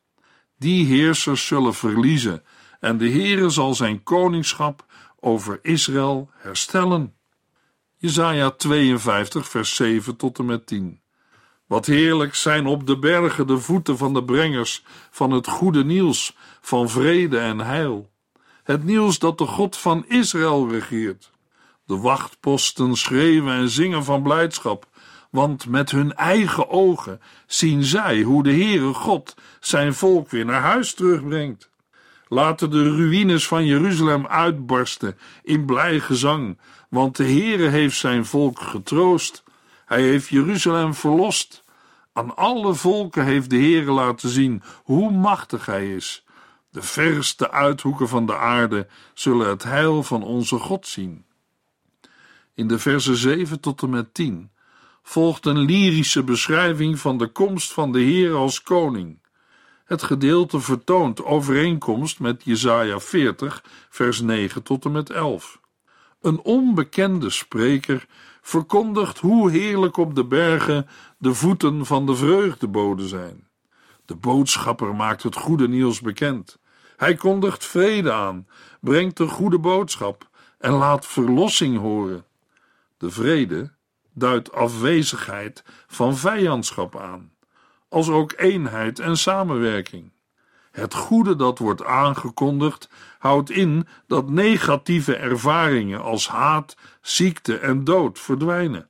Die 0.57 0.87
heersers 0.87 1.47
zullen 1.47 1.75
verliezen 1.75 2.43
en 2.81 2.99
de 2.99 3.11
Heere 3.11 3.49
zal 3.49 3.75
zijn 3.75 4.03
koningschap 4.03 4.85
over 5.21 5.59
Israël 5.63 6.31
herstellen. 6.35 7.18
Jesaja 8.01 8.51
52 8.51 9.49
vers 9.49 9.75
7 9.75 10.17
tot 10.17 10.39
en 10.39 10.45
met 10.45 10.67
10 10.67 11.01
Wat 11.67 11.87
heerlijk 11.87 12.35
zijn 12.35 12.67
op 12.67 12.87
de 12.87 12.99
bergen 12.99 13.47
de 13.47 13.59
voeten 13.59 13.99
van 13.99 14.15
de 14.15 14.25
brengers 14.25 14.85
van 15.11 15.31
het 15.31 15.47
goede 15.47 15.85
nieuws, 15.85 16.37
van 16.61 16.89
vrede 16.89 17.39
en 17.39 17.59
heil. 17.59 18.11
Het 18.63 18.85
nieuws 18.85 19.19
dat 19.19 19.39
de 19.39 19.47
God 19.47 19.77
van 19.77 20.05
Israël 20.07 20.69
regeert. 20.69 21.31
De 21.85 21.97
wachtposten 21.97 22.97
schreeuwen 22.97 23.55
en 23.55 23.69
zingen 23.69 24.05
van 24.05 24.23
blijdschap, 24.23 24.87
want 25.31 25.67
met 25.67 25.91
hun 25.91 26.15
eigen 26.15 26.69
ogen 26.69 27.21
zien 27.47 27.83
zij 27.83 28.23
hoe 28.23 28.43
de 28.43 28.53
Heere 28.53 28.95
God 28.95 29.35
zijn 29.61 29.95
volk 29.95 30.31
weer 30.31 30.45
naar 30.45 30.63
huis 30.63 30.95
terugbrengt. 30.95 31.71
Laten 32.29 32.71
de 32.71 32.83
ruïnes 32.83 33.47
van 33.47 33.67
Jeruzalem 33.67 34.27
uitbarsten 34.27 35.19
in 35.43 35.65
blij 35.65 36.01
gezang, 36.01 36.59
want 36.89 37.17
de 37.17 37.25
Heere 37.25 37.69
heeft 37.69 37.97
zijn 37.97 38.25
volk 38.25 38.61
getroost. 38.61 39.43
Hij 39.85 40.03
heeft 40.03 40.29
Jeruzalem 40.29 40.95
verlost. 40.95 41.65
Aan 42.13 42.37
alle 42.37 42.75
volken 42.75 43.25
heeft 43.25 43.51
de 43.51 43.57
Heere 43.57 43.91
laten 43.91 44.29
zien 44.29 44.63
hoe 44.85 45.11
machtig 45.11 45.67
hij 45.67 45.95
is. 45.95 46.25
De 46.71 46.83
verste 46.83 47.51
uithoeken 47.51 48.09
van 48.09 48.27
de 48.27 48.37
aarde 48.37 48.87
zullen 49.15 49.49
het 49.49 49.63
heil 49.63 50.03
van 50.03 50.23
onze 50.23 50.59
God 50.59 50.87
zien. 50.87 51.25
In 52.55 52.69
de 52.69 52.79
versen 52.79 53.17
7 53.17 53.61
tot 53.61 53.83
en 53.83 53.91
met 53.91 54.15
10 54.15 54.51
volgt 55.03 55.47
een 55.47 55.59
lyrische 55.59 56.23
beschrijving 56.23 56.99
van 56.99 57.19
de 57.19 57.27
komst 57.27 57.73
van 57.73 57.93
de 57.93 58.01
Heer 58.01 58.35
als 58.35 58.63
koning. 58.63 59.19
Het 59.85 60.03
gedeelte 60.03 60.61
vertoont 60.61 61.25
overeenkomst 61.25 62.21
met 62.21 62.43
Jesaja 62.45 63.01
40, 63.01 63.65
vers 63.89 64.21
9 64.21 64.63
tot 64.63 64.85
en 64.85 64.93
met 64.93 65.11
11. 65.11 65.61
Een 66.21 66.41
onbekende 66.41 67.31
spreker 67.31 68.07
verkondigt 68.41 69.19
hoe 69.19 69.51
heerlijk 69.51 69.97
op 69.97 70.15
de 70.15 70.25
bergen 70.25 70.87
de 71.19 71.35
voeten 71.35 71.87
van 71.87 72.07
de 72.07 72.17
vreugdeboden 72.17 73.09
zijn. 73.09 73.49
De 74.05 74.17
boodschapper 74.17 74.95
maakt 74.95 75.23
het 75.23 75.37
goede 75.37 75.69
nieuws 75.69 76.01
bekend. 76.01 76.59
Hij 76.97 77.15
kondigt 77.15 77.65
vrede 77.65 78.13
aan, 78.13 78.47
brengt 78.81 79.17
de 79.17 79.27
goede 79.27 79.59
boodschap 79.59 80.29
en 80.59 80.73
laat 80.73 81.07
verlossing 81.07 81.79
horen. 81.79 82.25
De 82.97 83.11
vrede 83.11 83.73
duidt 84.13 84.53
afwezigheid 84.53 85.65
van 85.87 86.17
vijandschap 86.17 86.97
aan, 86.97 87.33
als 87.89 88.09
ook 88.09 88.33
eenheid 88.37 88.99
en 88.99 89.17
samenwerking. 89.17 90.13
Het 90.79 90.95
goede 90.95 91.37
dat 91.37 91.59
wordt 91.59 91.85
aangekondigd 91.85 92.89
houdt 93.19 93.51
in 93.51 93.87
dat 94.07 94.31
negatieve 94.31 95.17
ervaringen 95.17 96.03
als 96.03 96.29
haat, 96.29 96.77
ziekte 97.01 97.59
en 97.59 97.85
dood 97.85 98.19
verdwijnen. 98.19 98.89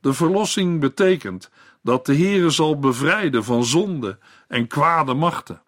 De 0.00 0.12
verlossing 0.12 0.80
betekent 0.80 1.50
dat 1.82 2.06
de 2.06 2.16
Heere 2.16 2.50
zal 2.50 2.78
bevrijden 2.78 3.44
van 3.44 3.64
zonde 3.64 4.18
en 4.48 4.66
kwade 4.66 5.14
machten. 5.14 5.62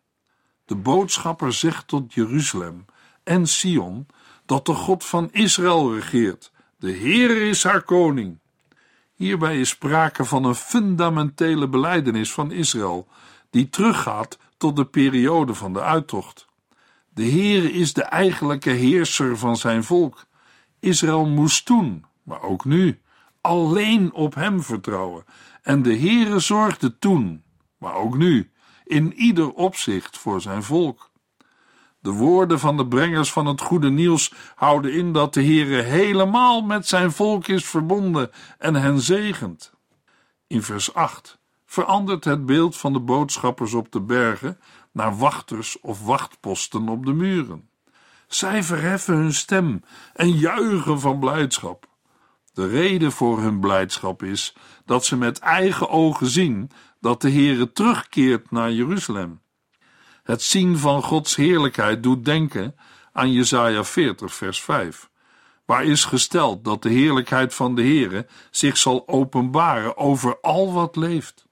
De 0.64 0.74
boodschapper 0.74 1.52
zegt 1.52 1.88
tot 1.88 2.14
Jeruzalem 2.14 2.84
en 3.24 3.46
Sion 3.46 4.06
dat 4.46 4.66
de 4.66 4.74
God 4.74 5.04
van 5.04 5.28
Israël 5.32 5.94
regeert. 5.94 6.52
De 6.76 6.92
Heere 6.92 7.48
is 7.48 7.62
haar 7.62 7.82
koning. 7.82 8.38
Hierbij 9.14 9.60
is 9.60 9.68
sprake 9.68 10.24
van 10.24 10.44
een 10.44 10.54
fundamentele 10.54 11.68
beleidenis 11.68 12.32
van 12.32 12.50
Israël, 12.50 13.08
die 13.50 13.70
teruggaat 13.70 14.38
tot 14.58 14.76
de 14.76 14.84
periode 14.84 15.54
van 15.54 15.72
de 15.72 15.82
uittocht. 15.82 16.46
De 17.08 17.30
Heere 17.30 17.72
is 17.72 17.92
de 17.92 18.02
eigenlijke 18.02 18.70
heerser 18.70 19.38
van 19.38 19.56
zijn 19.56 19.84
volk. 19.84 20.26
Israël 20.80 21.26
moest 21.26 21.64
toen, 21.64 22.04
maar 22.22 22.42
ook 22.42 22.64
nu, 22.64 23.00
alleen 23.40 24.12
op 24.12 24.34
hem 24.34 24.62
vertrouwen. 24.62 25.24
En 25.62 25.82
de 25.82 25.98
Heere 25.98 26.38
zorgde 26.38 26.98
toen, 26.98 27.42
maar 27.78 27.94
ook 27.94 28.16
nu, 28.16 28.50
in 28.84 29.14
ieder 29.14 29.52
opzicht 29.52 30.18
voor 30.18 30.40
zijn 30.40 30.62
volk. 30.62 31.10
De 32.00 32.10
woorden 32.10 32.58
van 32.58 32.76
de 32.76 32.86
brengers 32.86 33.32
van 33.32 33.46
het 33.46 33.60
goede 33.60 33.90
nieuws 33.90 34.32
houden 34.54 34.92
in 34.92 35.12
dat 35.12 35.34
de 35.34 35.42
Heere 35.42 35.82
helemaal 35.82 36.60
met 36.60 36.86
zijn 36.86 37.12
volk 37.12 37.46
is 37.46 37.64
verbonden 37.64 38.30
en 38.58 38.74
hen 38.74 39.00
zegent. 39.00 39.72
In 40.46 40.62
vers 40.62 40.94
8 40.94 41.37
verandert 41.70 42.24
het 42.24 42.46
beeld 42.46 42.76
van 42.76 42.92
de 42.92 43.00
boodschappers 43.00 43.74
op 43.74 43.92
de 43.92 44.00
bergen 44.00 44.58
naar 44.92 45.16
wachters 45.16 45.80
of 45.80 46.04
wachtposten 46.04 46.88
op 46.88 47.06
de 47.06 47.12
muren. 47.12 47.68
Zij 48.26 48.62
verheffen 48.62 49.14
hun 49.14 49.34
stem 49.34 49.82
en 50.14 50.30
juichen 50.30 51.00
van 51.00 51.18
blijdschap. 51.18 51.86
De 52.52 52.66
reden 52.66 53.12
voor 53.12 53.40
hun 53.40 53.60
blijdschap 53.60 54.22
is 54.22 54.56
dat 54.84 55.04
ze 55.04 55.16
met 55.16 55.38
eigen 55.38 55.88
ogen 55.88 56.26
zien 56.26 56.70
dat 57.00 57.20
de 57.20 57.30
Heere 57.30 57.72
terugkeert 57.72 58.50
naar 58.50 58.72
Jeruzalem. 58.72 59.40
Het 60.22 60.42
zien 60.42 60.78
van 60.78 61.02
Gods 61.02 61.36
heerlijkheid 61.36 62.02
doet 62.02 62.24
denken 62.24 62.76
aan 63.12 63.32
Jesaja 63.32 63.84
40 63.84 64.34
vers 64.34 64.62
5, 64.62 65.10
waar 65.64 65.84
is 65.84 66.04
gesteld 66.04 66.64
dat 66.64 66.82
de 66.82 66.90
heerlijkheid 66.90 67.54
van 67.54 67.74
de 67.74 67.82
Heere 67.82 68.26
zich 68.50 68.76
zal 68.76 69.08
openbaren 69.08 69.96
over 69.96 70.40
al 70.40 70.72
wat 70.72 70.96
leeft. 70.96 71.47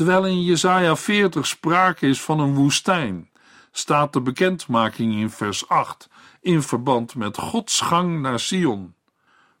Terwijl 0.00 0.26
in 0.26 0.42
Jesaja 0.42 0.96
40 0.96 1.46
sprake 1.46 2.06
is 2.06 2.20
van 2.20 2.40
een 2.40 2.54
woestijn, 2.54 3.28
staat 3.70 4.12
de 4.12 4.20
bekendmaking 4.20 5.14
in 5.14 5.30
vers 5.30 5.68
8 5.68 6.08
in 6.40 6.62
verband 6.62 7.14
met 7.14 7.38
Gods 7.38 7.80
gang 7.80 8.20
naar 8.20 8.40
Sion. 8.40 8.94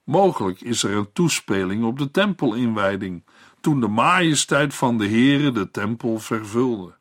Mogelijk 0.04 0.60
is 0.60 0.82
er 0.82 0.96
een 0.96 1.12
toespeling 1.12 1.84
op 1.84 1.98
de 1.98 2.10
tempelinwijding, 2.10 3.24
toen 3.60 3.80
de 3.80 3.88
majesteit 3.88 4.74
van 4.74 4.98
de 4.98 5.08
Heere 5.08 5.52
de 5.52 5.70
tempel 5.70 6.18
vervulde. 6.18 6.94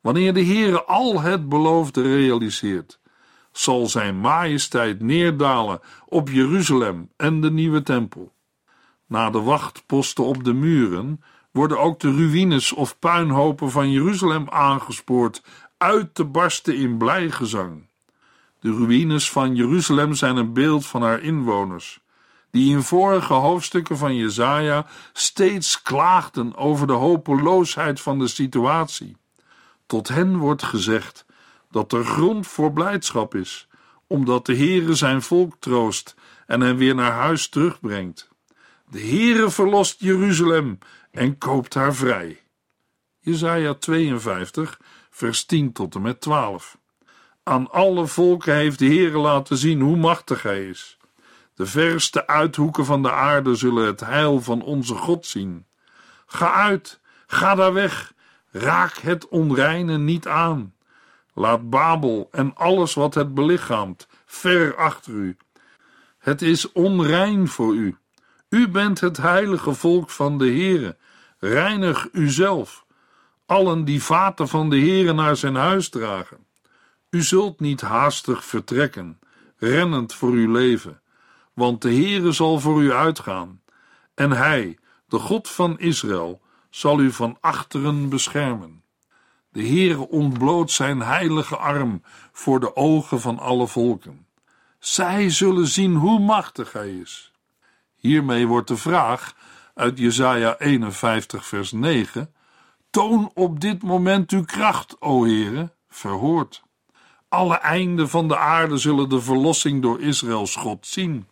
Wanneer 0.00 0.34
de 0.34 0.44
Heere 0.44 0.84
al 0.84 1.20
het 1.20 1.48
beloofde 1.48 2.02
realiseert, 2.02 3.00
zal 3.52 3.86
zijn 3.86 4.20
majesteit 4.20 5.00
neerdalen 5.00 5.80
op 6.06 6.28
Jeruzalem 6.28 7.10
en 7.16 7.40
de 7.40 7.50
nieuwe 7.50 7.82
tempel. 7.82 8.32
Na 9.06 9.30
de 9.30 9.40
wachtposten 9.40 10.24
op 10.24 10.44
de 10.44 10.52
muren 10.52 11.20
worden 11.56 11.80
ook 11.80 12.00
de 12.00 12.10
ruïnes 12.10 12.72
of 12.72 12.98
puinhopen 12.98 13.70
van 13.70 13.90
Jeruzalem 13.90 14.48
aangespoord 14.48 15.42
uit 15.78 16.14
te 16.14 16.24
barsten 16.24 16.76
in 16.76 16.96
blijgezang. 16.96 17.86
De 18.60 18.70
ruïnes 18.70 19.30
van 19.30 19.54
Jeruzalem 19.54 20.14
zijn 20.14 20.36
een 20.36 20.52
beeld 20.52 20.86
van 20.86 21.02
haar 21.02 21.20
inwoners, 21.20 22.00
die 22.50 22.70
in 22.70 22.82
vorige 22.82 23.32
hoofdstukken 23.32 23.98
van 23.98 24.16
Jesaja 24.16 24.86
steeds 25.12 25.82
klaagden 25.82 26.56
over 26.56 26.86
de 26.86 26.92
hopeloosheid 26.92 28.00
van 28.00 28.18
de 28.18 28.28
situatie. 28.28 29.16
Tot 29.86 30.08
hen 30.08 30.36
wordt 30.36 30.62
gezegd 30.62 31.26
dat 31.70 31.92
er 31.92 32.04
grond 32.04 32.46
voor 32.46 32.72
blijdschap 32.72 33.34
is, 33.34 33.68
omdat 34.06 34.46
de 34.46 34.56
Heere 34.56 34.94
zijn 34.94 35.22
volk 35.22 35.54
troost 35.58 36.14
en 36.46 36.60
hen 36.60 36.76
weer 36.76 36.94
naar 36.94 37.12
huis 37.12 37.48
terugbrengt. 37.48 38.34
De 38.90 39.00
Heere 39.00 39.50
verlost 39.50 40.00
Jeruzalem 40.00 40.78
en 41.10 41.38
koopt 41.38 41.74
haar 41.74 41.94
vrij. 41.94 42.42
Jesaja 43.18 43.74
52, 43.74 44.80
vers 45.10 45.44
10 45.44 45.72
tot 45.72 45.94
en 45.94 46.02
met 46.02 46.20
12. 46.20 46.78
Aan 47.42 47.70
alle 47.70 48.06
volken 48.06 48.54
heeft 48.54 48.78
de 48.78 48.86
Heere 48.86 49.18
laten 49.18 49.56
zien 49.56 49.80
hoe 49.80 49.96
machtig 49.96 50.42
hij 50.42 50.68
is. 50.68 50.98
De 51.54 51.66
verste 51.66 52.26
uithoeken 52.26 52.84
van 52.84 53.02
de 53.02 53.12
aarde 53.12 53.54
zullen 53.54 53.86
het 53.86 54.00
heil 54.00 54.40
van 54.40 54.62
onze 54.62 54.94
God 54.94 55.26
zien. 55.26 55.66
Ga 56.26 56.52
uit, 56.52 57.00
ga 57.26 57.54
daar 57.54 57.72
weg, 57.72 58.12
raak 58.50 58.96
het 58.96 59.28
onreine 59.28 59.98
niet 59.98 60.26
aan. 60.26 60.74
Laat 61.34 61.70
Babel 61.70 62.28
en 62.30 62.54
alles 62.54 62.94
wat 62.94 63.14
het 63.14 63.34
belichaamt 63.34 64.08
ver 64.24 64.76
achter 64.76 65.12
u. 65.12 65.36
Het 66.18 66.42
is 66.42 66.72
onrein 66.72 67.48
voor 67.48 67.74
u. 67.74 67.96
U 68.48 68.68
bent 68.68 69.00
het 69.00 69.16
heilige 69.16 69.74
volk 69.74 70.10
van 70.10 70.38
de 70.38 70.44
Heere. 70.44 70.96
Reinig 71.38 72.08
uzelf. 72.12 72.84
Allen 73.46 73.84
die 73.84 74.02
vaten 74.02 74.48
van 74.48 74.70
de 74.70 74.78
Heere 74.78 75.12
naar 75.12 75.36
zijn 75.36 75.54
huis 75.54 75.88
dragen. 75.88 76.46
U 77.10 77.22
zult 77.22 77.60
niet 77.60 77.80
haastig 77.80 78.44
vertrekken, 78.44 79.18
rennend 79.56 80.14
voor 80.14 80.30
uw 80.30 80.52
leven, 80.52 81.00
want 81.52 81.82
de 81.82 81.88
Heere 81.88 82.32
zal 82.32 82.60
voor 82.60 82.82
u 82.82 82.92
uitgaan. 82.92 83.60
En 84.14 84.30
hij, 84.30 84.78
de 85.08 85.18
God 85.18 85.48
van 85.48 85.78
Israël, 85.78 86.40
zal 86.70 87.00
u 87.00 87.12
van 87.12 87.38
achteren 87.40 88.08
beschermen. 88.08 88.82
De 89.48 89.66
Heere 89.66 90.08
ontbloot 90.08 90.70
zijn 90.70 91.00
heilige 91.00 91.56
arm 91.56 92.02
voor 92.32 92.60
de 92.60 92.76
ogen 92.76 93.20
van 93.20 93.38
alle 93.38 93.66
volken. 93.66 94.26
Zij 94.78 95.30
zullen 95.30 95.66
zien 95.66 95.94
hoe 95.94 96.20
machtig 96.20 96.72
hij 96.72 96.90
is. 96.90 97.32
Hiermee 98.06 98.46
wordt 98.46 98.68
de 98.68 98.76
vraag 98.76 99.34
uit 99.74 99.98
Jesaja 99.98 100.58
51 100.58 101.46
vers 101.46 101.72
9: 101.72 102.34
Toon 102.90 103.30
op 103.34 103.60
dit 103.60 103.82
moment 103.82 104.30
uw 104.30 104.44
kracht, 104.44 105.00
o 105.00 105.24
Heere, 105.24 105.72
verhoord. 105.88 106.62
Alle 107.28 107.54
einden 107.54 108.08
van 108.08 108.28
de 108.28 108.36
aarde 108.36 108.76
zullen 108.76 109.08
de 109.08 109.20
verlossing 109.20 109.82
door 109.82 110.00
Israëls 110.00 110.56
God 110.56 110.86
zien. 110.86 111.28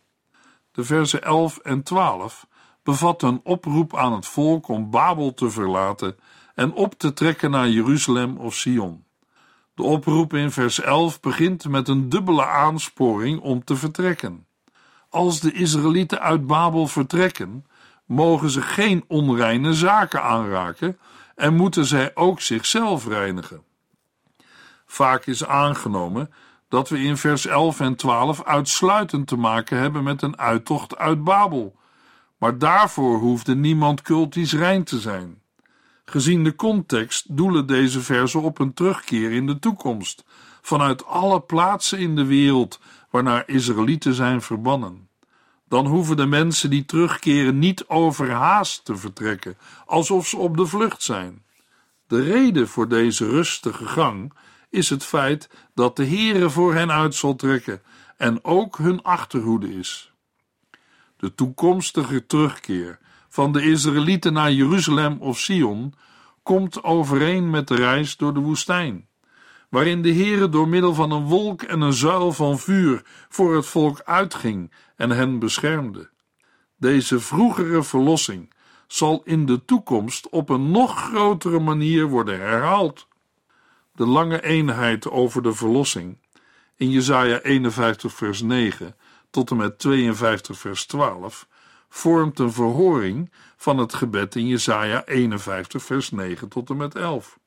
De 0.73 0.85
versen 0.85 1.23
11 1.23 1.59
en 1.59 1.83
12 1.83 2.47
bevatten 2.83 3.29
een 3.29 3.41
oproep 3.43 3.97
aan 3.97 4.13
het 4.13 4.27
volk 4.27 4.69
om 4.69 4.91
Babel 4.91 5.35
te 5.35 5.51
verlaten 5.51 6.17
en 6.55 6.73
op 6.73 6.95
te 6.99 7.13
trekken 7.13 7.51
naar 7.51 7.69
Jeruzalem 7.69 8.37
of 8.37 8.55
Sion. 8.55 9.05
De 9.75 9.83
oproep 9.83 10.35
in 10.35 10.51
vers 10.51 10.81
11 10.81 11.21
begint 11.21 11.69
met 11.69 11.89
een 11.89 12.09
dubbele 12.09 12.47
aansporing 12.47 13.41
om 13.41 13.65
te 13.65 13.77
vertrekken. 13.77 14.47
Als 15.15 15.41
de 15.41 15.53
Israëlieten 15.53 16.21
uit 16.21 16.47
Babel 16.47 16.87
vertrekken, 16.87 17.67
mogen 18.07 18.51
ze 18.51 18.63
geen 18.63 19.05
onreine 19.09 19.75
zaken 19.75 20.23
aanraken 20.23 20.99
en 21.35 21.55
moeten 21.55 21.85
zij 21.85 22.11
ook 22.15 22.41
zichzelf 22.41 23.07
reinigen. 23.07 23.63
Vaak 24.87 25.27
is 25.27 25.47
aangenomen 25.47 26.31
dat 26.69 26.89
we 26.89 26.99
in 26.99 27.17
vers 27.17 27.47
11 27.47 27.81
en 27.81 27.97
12 27.97 28.45
uitsluitend 28.45 29.27
te 29.27 29.37
maken 29.37 29.79
hebben 29.79 30.03
met 30.03 30.23
een 30.23 30.39
uittocht 30.39 30.97
uit 30.97 31.25
Babel, 31.25 31.77
maar 32.39 32.59
daarvoor 32.59 33.19
hoefde 33.19 33.55
niemand 33.55 34.03
cultisch 34.03 34.53
rein 34.53 34.85
te 34.85 35.01
zijn. 35.01 35.43
Gezien 36.05 36.45
de 36.45 36.55
context 36.55 37.37
doelen 37.37 37.67
deze 37.67 38.01
versen 38.01 38.43
op 38.43 38.59
een 38.59 38.75
terugkeer 38.75 39.33
in 39.33 39.47
de 39.47 39.59
toekomst, 39.59 40.25
vanuit 40.67 41.07
alle 41.07 41.41
plaatsen 41.41 41.99
in 41.99 42.17
de 42.17 42.25
wereld 42.25 42.81
waarnaar 43.11 43.43
Israëlieten 43.47 44.15
zijn 44.15 44.43
verbannen. 44.43 45.09
Dan 45.69 45.87
hoeven 45.87 46.17
de 46.17 46.27
mensen 46.27 46.71
die 46.71 46.85
terugkeren 46.85 47.59
niet 47.59 47.87
overhaast 47.87 48.85
te 48.85 48.97
vertrekken, 48.97 49.57
alsof 49.87 50.27
ze 50.27 50.37
op 50.37 50.57
de 50.57 50.67
vlucht 50.67 51.03
zijn. 51.03 51.43
De 52.07 52.23
reden 52.23 52.69
voor 52.69 52.89
deze 52.89 53.29
rustige 53.29 53.87
gang 53.87 54.33
is 54.71 54.91
het 54.91 55.05
feit 55.05 55.51
dat 55.75 55.97
de 55.97 56.07
Heere 56.07 56.51
voor 56.51 56.75
hen 56.75 56.93
uit 56.93 57.15
zal 57.15 57.37
trekken 57.37 57.83
en 58.17 58.45
ook 58.45 58.79
hun 58.79 59.03
achterhoede 59.03 59.79
is. 59.79 60.13
De 61.17 61.35
toekomstige 61.35 62.27
terugkeer 62.27 62.99
van 63.29 63.53
de 63.53 63.63
Israëlieten 63.63 64.33
naar 64.33 64.53
Jeruzalem 64.53 65.17
of 65.21 65.39
Sion 65.39 65.95
komt 66.43 66.83
overeen 66.83 67.51
met 67.51 67.69
de 67.69 67.75
reis 67.75 68.17
door 68.17 68.35
de 68.35 68.41
woestijn, 68.41 69.09
waarin 69.75 70.03
de 70.03 70.13
Heere 70.13 70.49
door 70.49 70.69
middel 70.69 70.95
van 70.95 71.11
een 71.11 71.25
wolk 71.25 71.63
en 71.63 71.81
een 71.81 71.93
zuil 71.93 72.33
van 72.33 72.59
vuur 72.59 73.03
voor 73.29 73.57
het 73.57 73.67
volk 73.67 74.01
uitging 74.05 74.73
en 74.97 75.11
hen 75.11 75.39
beschermde. 75.39 76.11
Deze 76.77 77.21
vroegere 77.21 77.83
verlossing 77.83 78.55
zal 78.87 79.23
in 79.25 79.47
de 79.47 79.65
toekomst 79.65 80.29
op 80.29 80.49
een 80.49 80.71
nog 80.71 81.01
grotere 81.01 81.59
manier 81.59 82.07
worden 82.07 82.41
herhaald. 82.41 83.09
De 83.93 84.07
lange 84.07 84.43
eenheid 84.43 85.11
over 85.11 85.43
de 85.43 85.55
verlossing 85.55 86.19
in 86.77 86.91
Jesaja 86.91 87.41
51 87.41 88.13
vers 88.13 88.43
9 88.43 88.97
tot 89.31 89.51
en 89.51 89.57
met 89.57 89.79
52 89.79 90.59
vers 90.59 90.87
12 90.87 91.49
vormt 91.89 92.39
een 92.39 92.53
verhoring 92.53 93.33
van 93.57 93.79
het 93.79 93.95
gebed 93.95 94.35
in 94.35 94.47
Jesaja 94.47 95.05
51 95.05 95.83
vers 95.83 96.11
9 96.11 96.49
tot 96.49 96.71
en 96.71 96.77
met 96.77 96.95
11. 96.95 97.39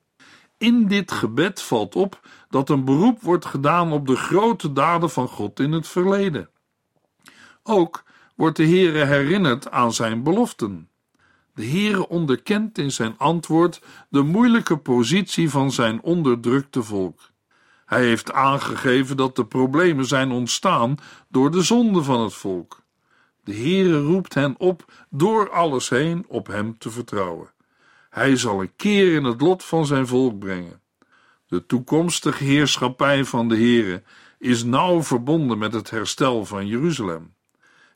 In 0.57 0.87
dit 0.87 1.11
gebed 1.11 1.61
valt 1.61 1.95
op 1.95 2.27
dat 2.49 2.69
een 2.69 2.85
beroep 2.85 3.21
wordt 3.21 3.45
gedaan 3.45 3.91
op 3.91 4.07
de 4.07 4.15
grote 4.15 4.73
daden 4.73 5.09
van 5.09 5.27
God 5.27 5.59
in 5.59 5.71
het 5.71 5.87
verleden. 5.87 6.49
Ook 7.63 8.03
wordt 8.35 8.57
de 8.57 8.65
Heere 8.67 9.05
herinnerd 9.05 9.71
aan 9.71 9.93
zijn 9.93 10.23
beloften. 10.23 10.89
De 11.53 11.65
Heere 11.65 12.07
onderkent 12.07 12.77
in 12.77 12.91
zijn 12.91 13.17
antwoord 13.17 13.81
de 14.09 14.21
moeilijke 14.21 14.77
positie 14.77 15.49
van 15.49 15.71
zijn 15.71 16.01
onderdrukte 16.01 16.83
volk. 16.83 17.19
Hij 17.85 18.05
heeft 18.05 18.31
aangegeven 18.31 19.17
dat 19.17 19.35
de 19.35 19.45
problemen 19.45 20.05
zijn 20.05 20.31
ontstaan 20.31 20.97
door 21.27 21.51
de 21.51 21.61
zonde 21.61 22.03
van 22.03 22.21
het 22.21 22.33
volk. 22.33 22.81
De 23.43 23.53
Heere 23.53 24.01
roept 24.01 24.33
hen 24.33 24.55
op 24.57 25.05
door 25.09 25.49
alles 25.49 25.89
heen 25.89 26.25
op 26.27 26.47
hem 26.47 26.77
te 26.77 26.89
vertrouwen. 26.89 27.55
Hij 28.17 28.35
zal 28.35 28.61
een 28.61 28.75
keer 28.75 29.13
in 29.13 29.23
het 29.23 29.41
lot 29.41 29.63
van 29.63 29.85
zijn 29.85 30.07
volk 30.07 30.39
brengen. 30.39 30.81
De 31.47 31.65
toekomstige 31.65 32.43
heerschappij 32.43 33.25
van 33.25 33.49
de 33.49 33.55
Heere 33.55 34.03
is 34.39 34.63
nauw 34.63 35.03
verbonden 35.03 35.57
met 35.57 35.73
het 35.73 35.89
herstel 35.89 36.45
van 36.45 36.67
Jeruzalem. 36.67 37.33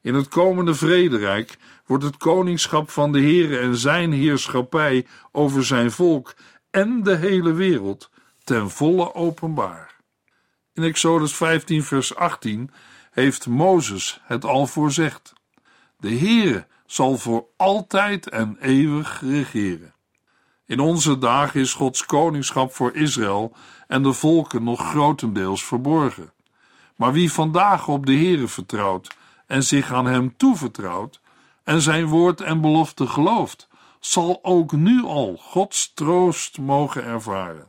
In 0.01 0.13
het 0.13 0.27
komende 0.27 0.73
vrederijk 0.73 1.57
wordt 1.85 2.03
het 2.03 2.17
koningschap 2.17 2.89
van 2.89 3.11
de 3.11 3.19
Heere 3.19 3.57
en 3.57 3.75
zijn 3.75 4.11
heerschappij 4.11 5.05
over 5.31 5.65
zijn 5.65 5.91
volk 5.91 6.35
en 6.69 7.03
de 7.03 7.15
hele 7.15 7.53
wereld 7.53 8.09
ten 8.43 8.69
volle 8.69 9.13
openbaar. 9.13 9.95
In 10.73 10.83
Exodus 10.83 11.35
15 11.35 11.83
vers 11.83 12.15
18 12.15 12.71
heeft 13.11 13.47
Mozes 13.47 14.21
het 14.23 14.45
al 14.45 14.67
voorzegd. 14.67 15.33
De 15.97 16.15
Heere 16.15 16.67
zal 16.85 17.17
voor 17.17 17.45
altijd 17.57 18.29
en 18.29 18.57
eeuwig 18.59 19.21
regeren. 19.21 19.93
In 20.71 20.79
onze 20.79 21.17
dagen 21.17 21.59
is 21.59 21.73
Gods 21.73 22.05
koningschap 22.05 22.73
voor 22.73 22.95
Israël 22.95 23.53
en 23.87 24.03
de 24.03 24.13
volken 24.13 24.63
nog 24.63 24.89
grotendeels 24.89 25.63
verborgen. 25.65 26.31
Maar 26.95 27.13
wie 27.13 27.31
vandaag 27.31 27.87
op 27.87 28.05
de 28.05 28.13
Heere 28.13 28.47
vertrouwt 28.47 29.15
en 29.47 29.63
zich 29.63 29.93
aan 29.93 30.05
hem 30.05 30.37
toevertrouwt 30.37 31.21
en 31.63 31.81
zijn 31.81 32.05
woord 32.05 32.41
en 32.41 32.61
belofte 32.61 33.07
gelooft, 33.07 33.67
zal 33.99 34.39
ook 34.41 34.71
nu 34.71 35.03
al 35.03 35.37
Gods 35.39 35.91
troost 35.93 36.57
mogen 36.57 37.03
ervaren. 37.03 37.67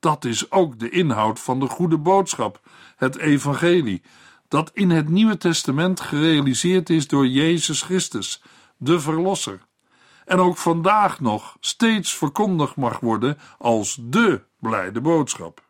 Dat 0.00 0.24
is 0.24 0.50
ook 0.50 0.78
de 0.78 0.90
inhoud 0.90 1.40
van 1.40 1.60
de 1.60 1.66
goede 1.66 1.98
boodschap, 1.98 2.60
het 2.96 3.16
evangelie, 3.16 4.02
dat 4.48 4.70
in 4.74 4.90
het 4.90 5.08
Nieuwe 5.08 5.36
Testament 5.36 6.00
gerealiseerd 6.00 6.90
is 6.90 7.08
door 7.08 7.26
Jezus 7.26 7.82
Christus, 7.82 8.42
de 8.76 9.00
Verlosser, 9.00 9.65
en 10.26 10.38
ook 10.38 10.56
vandaag 10.56 11.20
nog 11.20 11.56
steeds 11.60 12.14
verkondigd 12.14 12.76
mag 12.76 13.00
worden 13.00 13.38
als 13.58 13.98
de 14.00 14.42
blijde 14.60 15.00
boodschap. 15.00 15.64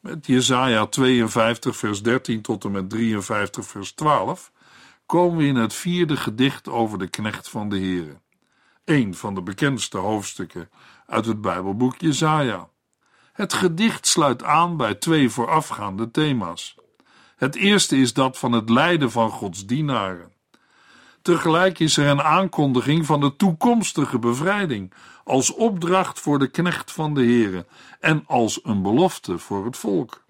Met 0.00 0.26
Jesaja 0.26 0.86
52 0.86 1.76
vers 1.76 2.02
13 2.02 2.42
tot 2.42 2.64
en 2.64 2.70
met 2.70 2.90
53 2.90 3.66
vers 3.66 3.92
12 3.92 4.52
komen 5.06 5.36
we 5.36 5.44
in 5.44 5.56
het 5.56 5.74
vierde 5.74 6.16
gedicht 6.16 6.68
over 6.68 6.98
de 6.98 7.08
knecht 7.08 7.48
van 7.48 7.68
de 7.68 7.78
Heere. 7.78 8.20
Een 8.84 9.14
van 9.14 9.34
de 9.34 9.42
bekendste 9.42 9.98
hoofdstukken 9.98 10.70
uit 11.06 11.26
het 11.26 11.40
Bijbelboek 11.40 11.96
Jesaja. 11.96 12.68
Het 13.32 13.52
gedicht 13.52 14.06
sluit 14.06 14.42
aan 14.42 14.76
bij 14.76 14.94
twee 14.94 15.30
voorafgaande 15.30 16.10
thema's. 16.10 16.76
Het 17.36 17.54
eerste 17.54 17.96
is 17.96 18.12
dat 18.12 18.38
van 18.38 18.52
het 18.52 18.70
lijden 18.70 19.10
van 19.10 19.30
Gods 19.30 19.66
dienaren. 19.66 20.32
Tegelijk 21.30 21.78
is 21.78 21.96
er 21.96 22.06
een 22.06 22.22
aankondiging 22.22 23.06
van 23.06 23.20
de 23.20 23.36
toekomstige 23.36 24.18
bevrijding, 24.18 24.92
als 25.24 25.54
opdracht 25.54 26.20
voor 26.20 26.38
de 26.38 26.48
knecht 26.48 26.92
van 26.92 27.14
de 27.14 27.20
Heere 27.20 27.66
en 28.00 28.24
als 28.26 28.60
een 28.62 28.82
belofte 28.82 29.38
voor 29.38 29.64
het 29.64 29.76
volk. 29.76 30.24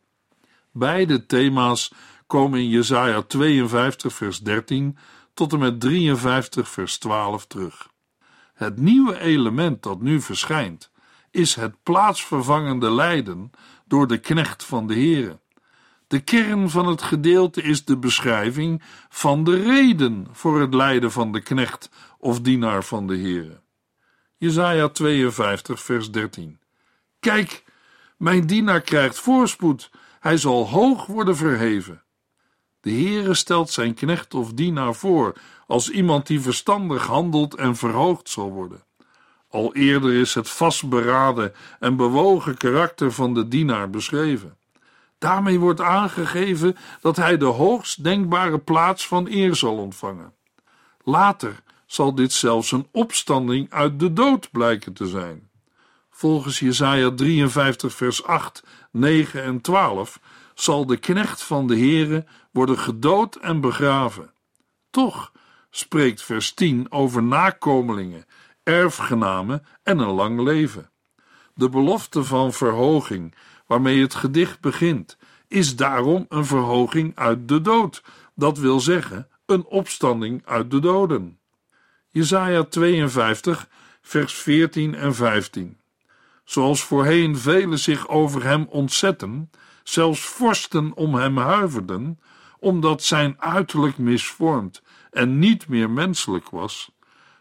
Beide 0.73 1.27
thema's 1.27 1.93
komen 2.27 2.59
in 2.59 2.69
Jesaja 2.69 3.23
52 3.23 4.13
vers 4.13 4.39
13 4.39 4.99
tot 5.35 5.53
en 5.53 5.59
met 5.59 5.81
53 5.81 6.69
vers 6.69 6.99
12 6.99 7.47
terug. 7.47 7.89
Het 8.55 8.77
nieuwe 8.77 9.21
element 9.21 9.83
dat 9.83 10.01
nu 10.01 10.21
verschijnt 10.21 10.91
is 11.31 11.55
het 11.55 11.83
plaatsvervangende 11.83 12.91
lijden 12.91 13.51
door 13.85 14.07
de 14.07 14.19
knecht 14.19 14.65
van 14.65 14.87
de 14.87 14.95
Heere. 14.95 15.39
De 16.11 16.20
kern 16.20 16.70
van 16.70 16.87
het 16.87 17.03
gedeelte 17.03 17.62
is 17.62 17.85
de 17.85 17.96
beschrijving 17.96 18.83
van 19.09 19.44
de 19.44 19.62
reden 19.62 20.27
voor 20.33 20.61
het 20.61 20.75
lijden 20.75 21.12
van 21.12 21.33
de 21.33 21.40
knecht 21.40 21.90
of 22.18 22.40
dienaar 22.40 22.85
van 22.85 23.07
de 23.07 23.16
Heere. 23.18 23.61
Jesaja 24.37 24.88
52 24.88 25.81
vers 25.81 26.11
13 26.11 26.61
Kijk, 27.20 27.64
mijn 28.16 28.46
dienaar 28.46 28.81
krijgt 28.81 29.18
voorspoed, 29.18 29.90
hij 30.20 30.37
zal 30.37 30.68
hoog 30.68 31.07
worden 31.07 31.37
verheven. 31.37 32.03
De 32.81 32.90
Heere 32.90 33.35
stelt 33.35 33.70
zijn 33.70 33.94
knecht 33.94 34.35
of 34.35 34.53
dienaar 34.53 34.94
voor 34.94 35.37
als 35.66 35.90
iemand 35.90 36.27
die 36.27 36.40
verstandig 36.40 37.07
handelt 37.07 37.55
en 37.55 37.77
verhoogd 37.77 38.29
zal 38.29 38.51
worden. 38.51 38.85
Al 39.49 39.75
eerder 39.75 40.12
is 40.12 40.35
het 40.35 40.51
vastberaden 40.51 41.53
en 41.81 41.96
bewogen 41.96 42.57
karakter 42.57 43.12
van 43.12 43.35
de 43.35 43.49
dienaar 43.49 43.90
beschreven. 43.90 44.59
Daarmee 45.20 45.59
wordt 45.59 45.80
aangegeven 45.80 46.76
dat 47.00 47.16
hij 47.16 47.37
de 47.37 47.44
hoogst 47.44 48.04
denkbare 48.04 48.59
plaats 48.59 49.06
van 49.06 49.26
eer 49.26 49.56
zal 49.56 49.76
ontvangen. 49.76 50.33
Later 51.04 51.62
zal 51.87 52.14
dit 52.14 52.33
zelfs 52.33 52.72
een 52.72 52.87
opstanding 52.92 53.70
uit 53.70 53.98
de 54.00 54.12
dood 54.12 54.50
blijken 54.50 54.92
te 54.92 55.06
zijn. 55.06 55.50
Volgens 56.11 56.59
Jesaja 56.59 57.11
53 57.11 57.94
vers 57.94 58.24
8, 58.24 58.64
9 58.90 59.42
en 59.42 59.61
12 59.61 60.20
zal 60.54 60.87
de 60.87 60.96
knecht 60.96 61.42
van 61.42 61.66
de 61.66 61.76
Heere 61.76 62.24
worden 62.50 62.78
gedood 62.78 63.37
en 63.37 63.61
begraven. 63.61 64.33
Toch 64.90 65.33
spreekt 65.70 66.22
vers 66.22 66.54
10 66.54 66.92
over 66.92 67.22
nakomelingen, 67.22 68.24
erfgenamen 68.62 69.66
en 69.83 69.98
een 69.98 70.14
lang 70.14 70.40
leven. 70.40 70.90
De 71.54 71.68
belofte 71.68 72.24
van 72.24 72.52
verhoging, 72.52 73.35
waarmee 73.70 74.00
het 74.00 74.14
gedicht 74.14 74.61
begint, 74.61 75.16
is 75.48 75.76
daarom 75.76 76.26
een 76.28 76.44
verhoging 76.44 77.12
uit 77.16 77.48
de 77.48 77.61
dood, 77.61 78.02
dat 78.35 78.59
wil 78.59 78.80
zeggen 78.80 79.28
een 79.46 79.64
opstanding 79.64 80.42
uit 80.46 80.70
de 80.70 80.78
doden. 80.78 81.38
Jesaja 82.09 82.64
52, 82.64 83.68
vers 84.02 84.35
14 84.35 84.94
en 84.94 85.14
15. 85.14 85.78
Zoals 86.44 86.83
voorheen 86.83 87.38
velen 87.38 87.78
zich 87.78 88.09
over 88.09 88.44
hem 88.44 88.66
ontzetten, 88.68 89.50
zelfs 89.83 90.20
vorsten 90.20 90.94
om 90.94 91.14
hem 91.14 91.37
huiverden, 91.37 92.20
omdat 92.59 93.02
zijn 93.02 93.35
uiterlijk 93.38 93.98
misvormd 93.98 94.83
en 95.11 95.38
niet 95.38 95.68
meer 95.68 95.90
menselijk 95.90 96.48
was, 96.48 96.90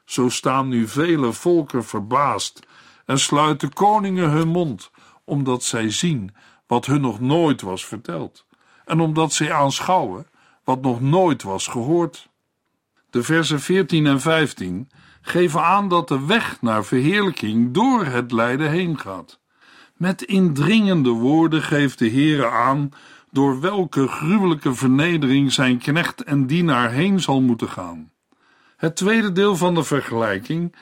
zo 0.05 0.29
staan 0.29 0.67
nu 0.67 0.87
vele 0.87 1.33
volken 1.33 1.85
verbaasd 1.85 2.59
en 3.05 3.19
sluiten 3.19 3.73
koningen 3.73 4.29
hun 4.29 4.47
mond, 4.47 4.91
omdat 5.29 5.63
zij 5.63 5.89
zien 5.89 6.35
wat 6.67 6.85
hun 6.85 7.01
nog 7.01 7.19
nooit 7.19 7.61
was 7.61 7.85
verteld, 7.85 8.45
en 8.85 8.99
omdat 8.99 9.33
zij 9.33 9.53
aanschouwen 9.53 10.27
wat 10.63 10.81
nog 10.81 11.01
nooit 11.01 11.43
was 11.43 11.67
gehoord. 11.67 12.29
De 13.09 13.23
versen 13.23 13.59
14 13.59 14.05
en 14.05 14.21
15 14.21 14.89
geven 15.21 15.63
aan 15.63 15.89
dat 15.89 16.07
de 16.07 16.25
weg 16.25 16.61
naar 16.61 16.85
verheerlijking 16.85 17.73
door 17.73 18.05
het 18.05 18.31
lijden 18.31 18.69
heen 18.69 18.99
gaat. 18.99 19.39
Met 19.93 20.21
indringende 20.21 21.09
woorden 21.09 21.61
geeft 21.61 21.99
de 21.99 22.09
Heere 22.09 22.49
aan 22.49 22.91
door 23.31 23.59
welke 23.61 24.07
gruwelijke 24.07 24.73
vernedering 24.73 25.51
zijn 25.51 25.77
knecht 25.77 26.23
en 26.23 26.47
dienaar 26.47 26.91
heen 26.91 27.19
zal 27.19 27.41
moeten 27.41 27.69
gaan. 27.69 28.11
Het 28.77 28.95
tweede 28.95 29.31
deel 29.31 29.55
van 29.55 29.75
de 29.75 29.83
vergelijking 29.83 30.75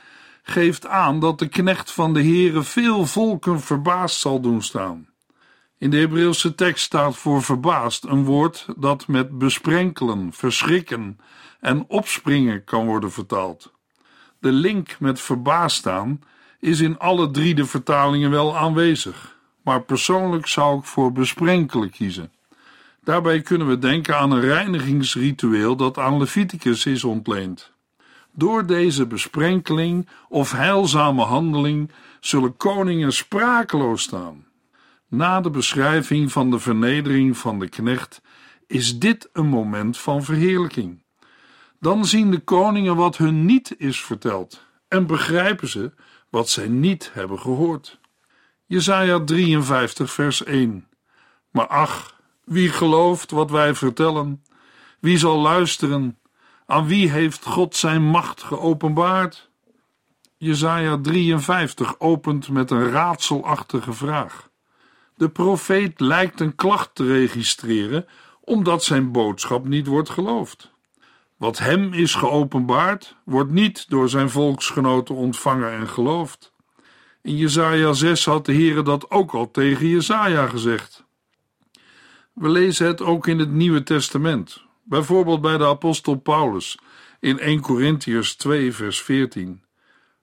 geeft 0.47 0.87
aan 0.87 1.19
dat 1.19 1.39
de 1.39 1.47
knecht 1.47 1.91
van 1.91 2.13
de 2.13 2.21
Heere 2.21 2.63
veel 2.63 3.05
volken 3.05 3.61
verbaasd 3.61 4.19
zal 4.19 4.39
doen 4.39 4.61
staan. 4.61 5.07
In 5.77 5.89
de 5.89 5.97
Hebreeuwse 5.97 6.55
tekst 6.55 6.83
staat 6.83 7.15
voor 7.15 7.43
verbaasd 7.43 8.03
een 8.03 8.23
woord 8.23 8.65
dat 8.77 9.07
met 9.07 9.37
besprenkelen, 9.37 10.33
verschrikken 10.33 11.19
en 11.59 11.85
opspringen 11.87 12.63
kan 12.63 12.85
worden 12.85 13.11
vertaald. 13.11 13.71
De 14.39 14.51
link 14.51 14.99
met 14.99 15.19
verbaasd 15.19 15.77
staan 15.77 16.19
is 16.59 16.79
in 16.79 16.97
alle 16.97 17.31
drie 17.31 17.55
de 17.55 17.65
vertalingen 17.65 18.29
wel 18.29 18.57
aanwezig, 18.57 19.37
maar 19.63 19.81
persoonlijk 19.81 20.47
zou 20.47 20.79
ik 20.79 20.85
voor 20.85 21.11
besprenkelen 21.11 21.89
kiezen. 21.89 22.31
Daarbij 23.03 23.41
kunnen 23.41 23.67
we 23.67 23.77
denken 23.77 24.17
aan 24.17 24.31
een 24.31 24.41
reinigingsritueel 24.41 25.75
dat 25.75 25.97
aan 25.97 26.17
Leviticus 26.17 26.85
is 26.85 27.03
ontleend. 27.03 27.75
Door 28.37 28.65
deze 28.65 29.07
besprenkeling 29.07 30.09
of 30.29 30.51
heilzame 30.51 31.23
handeling 31.23 31.91
zullen 32.19 32.57
koningen 32.57 33.13
sprakeloos 33.13 34.01
staan. 34.01 34.45
Na 35.07 35.41
de 35.41 35.49
beschrijving 35.49 36.31
van 36.31 36.51
de 36.51 36.59
vernedering 36.59 37.37
van 37.37 37.59
de 37.59 37.69
knecht 37.69 38.21
is 38.67 38.99
dit 38.99 39.29
een 39.33 39.47
moment 39.47 39.97
van 39.97 40.23
verheerlijking. 40.23 41.03
Dan 41.79 42.05
zien 42.05 42.31
de 42.31 42.39
koningen 42.39 42.95
wat 42.95 43.17
hun 43.17 43.45
niet 43.45 43.75
is 43.77 44.01
verteld 44.01 44.65
en 44.87 45.07
begrijpen 45.07 45.67
ze 45.67 45.93
wat 46.29 46.49
zij 46.49 46.67
niet 46.67 47.09
hebben 47.13 47.39
gehoord. 47.39 47.99
Jesaja 48.65 49.23
53 49.23 50.11
vers 50.11 50.43
1 50.43 50.87
Maar 51.51 51.67
ach, 51.67 52.21
wie 52.43 52.69
gelooft 52.69 53.31
wat 53.31 53.51
wij 53.51 53.75
vertellen? 53.75 54.43
Wie 54.99 55.17
zal 55.17 55.39
luisteren? 55.39 56.17
Aan 56.69 56.87
wie 56.87 57.09
heeft 57.11 57.45
God 57.45 57.75
zijn 57.75 58.03
macht 58.03 58.43
geopenbaard? 58.43 59.49
Jesaja 60.37 60.97
53 61.01 61.99
opent 61.99 62.49
met 62.49 62.71
een 62.71 62.89
raadselachtige 62.89 63.93
vraag. 63.93 64.49
De 65.15 65.29
profeet 65.29 65.99
lijkt 65.99 66.39
een 66.39 66.55
klacht 66.55 66.95
te 66.95 67.05
registreren 67.05 68.05
omdat 68.41 68.83
zijn 68.83 69.11
boodschap 69.11 69.67
niet 69.67 69.87
wordt 69.87 70.09
geloofd. 70.09 70.71
Wat 71.37 71.57
hem 71.57 71.93
is 71.93 72.15
geopenbaard, 72.15 73.15
wordt 73.25 73.51
niet 73.51 73.89
door 73.89 74.09
zijn 74.09 74.29
volksgenoten 74.29 75.15
ontvangen 75.15 75.71
en 75.71 75.87
geloofd. 75.87 76.53
In 77.21 77.35
Jesaja 77.35 77.93
6 77.93 78.25
had 78.25 78.45
de 78.45 78.53
Heere 78.53 78.81
dat 78.81 79.11
ook 79.11 79.31
al 79.31 79.51
tegen 79.51 79.87
Jesaja 79.87 80.47
gezegd. 80.47 81.05
We 82.33 82.49
lezen 82.49 82.87
het 82.87 83.01
ook 83.01 83.27
in 83.27 83.39
het 83.39 83.51
Nieuwe 83.51 83.83
Testament, 83.83 84.66
bijvoorbeeld 84.89 85.41
bij 85.41 85.57
de 85.57 85.65
apostel 85.65 86.15
Paulus 86.15 86.77
in 87.19 87.39
1 87.39 87.61
Corinthiërs 87.61 88.35
2 88.35 88.73
vers 88.73 89.01
14. 89.01 89.63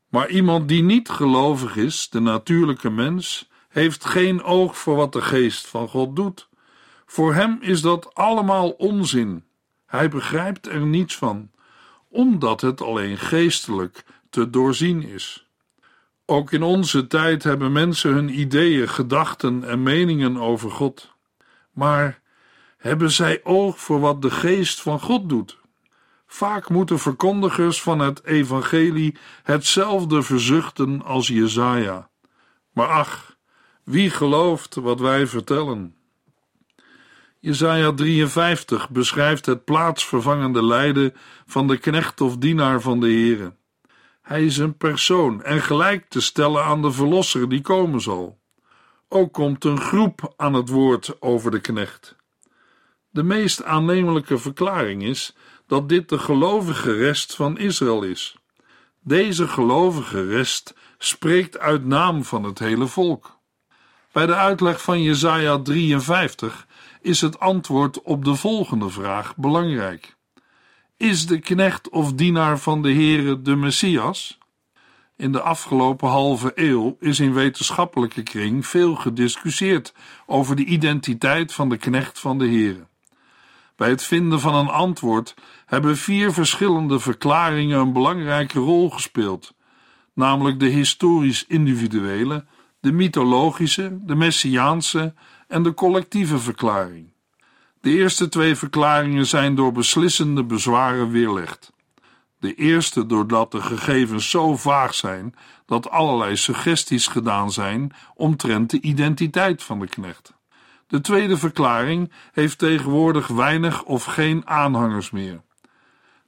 Maar 0.09 0.29
iemand 0.29 0.69
die 0.69 0.83
niet 0.83 1.09
gelovig 1.09 1.77
is, 1.77 2.09
de 2.09 2.21
natuurlijke 2.21 2.91
mens, 2.91 3.49
heeft 3.69 4.05
geen 4.05 4.43
oog 4.43 4.79
voor 4.79 4.97
wat 4.97 5.13
de 5.13 5.23
geest 5.23 5.67
van 5.67 5.89
God 5.89 6.17
doet. 6.17 6.49
Voor 7.07 7.35
hem 7.35 7.59
is 7.61 7.81
dat 7.81 8.15
allemaal 8.15 8.71
onzin. 8.71 9.45
Hij 9.87 10.09
begrijpt 10.09 10.67
er 10.67 10.87
niets 10.87 11.17
van, 11.17 11.51
omdat 12.09 12.61
het 12.61 12.81
alleen 12.81 13.19
geestelijk 13.19 14.05
te 14.31 14.51
doorzien 14.51 15.03
is. 15.03 15.47
Ook 16.27 16.53
in 16.53 16.63
onze 16.63 17.07
tijd 17.07 17.43
hebben 17.43 17.73
mensen 17.73 18.13
hun 18.13 18.39
ideeën, 18.39 18.89
gedachten 18.89 19.65
en 19.65 19.83
meningen 19.83 20.37
over 20.37 20.71
God. 20.71 21.13
Maar 21.73 22.21
hebben 22.85 23.11
zij 23.11 23.41
oog 23.45 23.81
voor 23.81 24.01
wat 24.01 24.23
de 24.23 24.31
geest 24.31 24.81
van 24.81 25.01
God 25.01 25.29
doet? 25.29 25.59
Vaak 26.27 26.69
moeten 26.69 26.99
verkondigers 26.99 27.83
van 27.83 27.99
het 27.99 28.25
evangelie 28.25 29.17
hetzelfde 29.43 30.23
verzuchten 30.23 31.03
als 31.03 31.29
Jezaja. 31.29 32.11
Maar 32.73 32.87
ach, 32.87 33.37
wie 33.85 34.11
gelooft 34.11 34.75
wat 34.75 35.01
wij 35.01 35.27
vertellen? 35.27 35.97
Jesaja 37.41 37.93
53 37.93 38.91
beschrijft 38.91 39.47
het 39.47 39.65
plaatsvervangende 39.65 40.65
lijden 40.65 41.15
van 41.47 41.67
de 41.67 41.79
knecht 41.79 42.21
of 42.21 42.37
dienaar 42.37 42.81
van 42.81 43.01
de 43.01 43.07
Heere. 43.07 43.55
Hij 44.23 44.45
is 44.45 44.57
een 44.57 44.77
persoon 44.77 45.43
en 45.43 45.61
gelijk 45.61 46.09
te 46.09 46.21
stellen 46.21 46.65
aan 46.65 46.83
de 46.83 46.93
verlosser 46.93 47.49
die 47.49 47.61
komen 47.61 48.01
zal. 48.01 48.39
Ook 49.09 49.33
komt 49.33 49.65
een 49.65 49.81
groep 49.81 50.33
aan 50.37 50.55
het 50.55 50.69
woord 50.69 51.23
over 51.23 51.51
de 51.51 51.61
knecht. 51.61 52.23
De 53.15 53.23
meest 53.23 53.65
aannemelijke 53.65 54.39
verklaring 54.39 55.03
is 55.03 55.35
dat 55.67 55.89
dit 55.89 56.09
de 56.09 56.19
gelovige 56.19 56.93
rest 56.93 57.35
van 57.35 57.59
Israël 57.59 58.03
is. 58.03 58.37
Deze 59.01 59.49
gelovige 59.49 60.27
rest 60.27 60.75
spreekt 60.99 61.59
uit 61.59 61.85
naam 61.85 62.25
van 62.25 62.45
het 62.45 62.59
hele 62.59 62.87
volk. 62.87 63.39
Bij 64.13 64.27
de 64.27 64.35
uitleg 64.35 64.83
van 64.83 65.03
Jesaja 65.03 65.59
53 65.59 66.67
is 67.01 67.21
het 67.21 67.41
antwoord 67.41 68.03
op 68.03 68.25
de 68.25 68.35
volgende 68.35 68.91
vraag 68.91 69.37
belangrijk. 69.37 70.17
Is 70.97 71.27
de 71.27 71.39
knecht 71.39 71.89
of 71.89 72.13
dienaar 72.13 72.59
van 72.59 72.83
de 72.83 72.93
Heere 72.93 73.43
de 73.43 73.57
Messias? 73.57 74.39
In 75.17 75.33
de 75.33 75.41
afgelopen 75.41 76.09
halve 76.09 76.53
eeuw 76.55 76.97
is 77.01 77.21
in 77.21 77.35
wetenschappelijke 77.35 78.23
kring 78.23 78.67
veel 78.67 78.95
gediscussieerd 78.95 79.95
over 80.27 80.57
de 80.57 80.65
identiteit 80.65 81.53
van 81.53 81.69
de 81.69 81.77
knecht 81.77 82.21
van 82.21 82.39
de 82.39 82.47
Heere. 82.47 82.93
Bij 83.85 83.93
het 83.93 84.03
vinden 84.03 84.41
van 84.41 84.55
een 84.55 84.69
antwoord 84.69 85.35
hebben 85.67 85.97
vier 85.97 86.33
verschillende 86.33 86.99
verklaringen 86.99 87.81
een 87.81 87.93
belangrijke 87.93 88.59
rol 88.59 88.91
gespeeld, 88.91 89.55
namelijk 90.15 90.61
de 90.61 90.67
historisch 90.67 91.45
individuele, 91.47 92.45
de 92.81 92.93
mythologische, 92.93 93.99
de 94.01 94.15
messiaanse 94.15 95.15
en 95.49 95.63
de 95.63 95.75
collectieve 95.75 96.39
verklaring. 96.39 97.13
De 97.81 97.91
eerste 97.91 98.29
twee 98.29 98.57
verklaringen 98.57 99.27
zijn 99.27 99.55
door 99.55 99.73
beslissende 99.73 100.45
bezwaren 100.45 101.11
weerlegd. 101.11 101.73
De 102.39 102.55
eerste 102.55 103.07
doordat 103.07 103.53
de 103.53 103.63
gegevens 103.63 104.31
zo 104.31 104.57
vaag 104.57 104.95
zijn 104.95 105.35
dat 105.67 105.91
allerlei 105.91 106.37
suggesties 106.37 107.07
gedaan 107.07 107.53
zijn 107.53 107.93
omtrent 108.15 108.71
de 108.71 108.81
identiteit 108.81 109.63
van 109.63 109.79
de 109.79 109.87
knecht. 109.87 110.33
De 110.95 111.01
tweede 111.01 111.37
verklaring 111.37 112.13
heeft 112.33 112.59
tegenwoordig 112.59 113.27
weinig 113.27 113.83
of 113.83 114.05
geen 114.05 114.47
aanhangers 114.47 115.11
meer. 115.11 115.43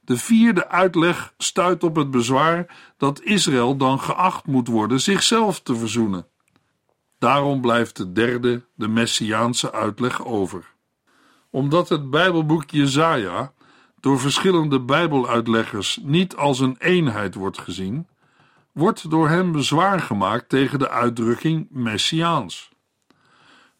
De 0.01 0.17
vierde 0.17 0.69
uitleg 0.69 1.35
stuit 1.39 1.85
op 1.85 1.97
het 1.97 2.11
bezwaar 2.11 2.77
dat 2.97 3.23
Israël 3.23 3.77
dan 3.77 4.01
geacht 4.01 4.47
moet 4.47 4.69
worden 4.69 5.01
zichzelf 5.01 5.61
te 5.61 5.77
verzoenen. 5.77 6.27
Daarom 7.19 7.61
blijft 7.61 7.97
de 7.97 8.13
derde, 8.13 8.65
de 8.75 8.89
messiaanse 8.89 9.73
uitleg 9.73 10.25
over. 10.25 10.75
Omdat 11.51 11.89
het 11.89 12.11
Bijbelboek 12.11 12.71
Jesaja 12.71 13.53
door 14.01 14.21
verschillende 14.21 14.81
Bijbeluitleggers 14.81 15.99
niet 16.03 16.37
als 16.37 16.61
een 16.61 16.77
eenheid 16.79 17.35
wordt 17.35 17.59
gezien, 17.59 18.09
wordt 18.73 19.11
door 19.11 19.29
hem 19.29 19.53
bezwaar 19.53 20.01
gemaakt 20.01 20.49
tegen 20.49 20.79
de 20.79 20.89
uitdrukking 20.89 21.67
messiaans. 21.71 22.75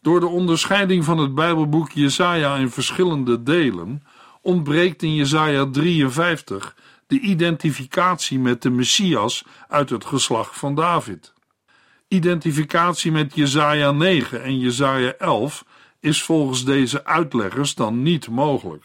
Door 0.07 0.19
de 0.19 0.27
onderscheiding 0.27 1.03
van 1.03 1.17
het 1.17 1.35
Bijbelboek 1.35 1.91
Jesaja 1.91 2.55
in 2.55 2.69
verschillende 2.69 3.43
delen 3.43 4.03
ontbreekt 4.41 5.03
in 5.03 5.15
Jesaja 5.15 5.69
53 5.71 6.75
de 7.07 7.19
identificatie 7.19 8.39
met 8.39 8.61
de 8.61 8.69
Messias 8.69 9.43
uit 9.67 9.89
het 9.89 10.05
geslacht 10.05 10.57
van 10.57 10.75
David. 10.75 11.33
Identificatie 12.07 13.11
met 13.11 13.35
Jesaja 13.35 13.91
9 13.91 14.43
en 14.43 14.59
Jesaja 14.59 15.13
11 15.17 15.65
is 15.99 16.23
volgens 16.23 16.65
deze 16.65 17.05
uitleggers 17.05 17.75
dan 17.75 18.01
niet 18.01 18.29
mogelijk. 18.29 18.83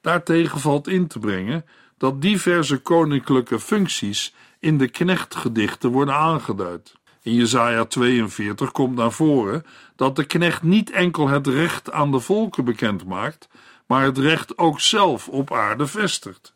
Daartegen 0.00 0.60
valt 0.60 0.88
in 0.88 1.06
te 1.06 1.18
brengen 1.18 1.64
dat 1.98 2.22
diverse 2.22 2.78
koninklijke 2.78 3.60
functies 3.60 4.34
in 4.58 4.78
de 4.78 4.88
knechtgedichten 4.88 5.90
worden 5.90 6.14
aangeduid. 6.14 6.94
In 7.28 7.34
Jesaja 7.34 7.84
42 7.84 8.72
komt 8.72 8.96
naar 8.96 9.12
voren 9.12 9.64
dat 9.96 10.16
de 10.16 10.24
knecht 10.24 10.62
niet 10.62 10.90
enkel 10.90 11.28
het 11.28 11.46
recht 11.46 11.92
aan 11.92 12.10
de 12.10 12.20
volken 12.20 12.64
bekend 12.64 13.04
maakt, 13.04 13.48
maar 13.86 14.04
het 14.04 14.18
recht 14.18 14.58
ook 14.58 14.80
zelf 14.80 15.28
op 15.28 15.52
aarde 15.52 15.86
vestigt. 15.86 16.54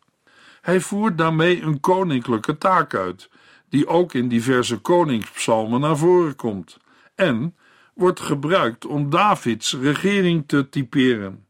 Hij 0.61 0.79
voert 0.79 1.17
daarmee 1.17 1.61
een 1.61 1.79
koninklijke 1.79 2.57
taak 2.57 2.95
uit, 2.95 3.29
die 3.69 3.87
ook 3.87 4.13
in 4.13 4.27
diverse 4.27 4.77
koningspsalmen 4.77 5.79
naar 5.79 5.97
voren 5.97 6.35
komt, 6.35 6.77
en 7.15 7.55
wordt 7.93 8.19
gebruikt 8.19 8.85
om 8.85 9.09
Davids 9.09 9.73
regering 9.73 10.43
te 10.47 10.69
typeren. 10.69 11.45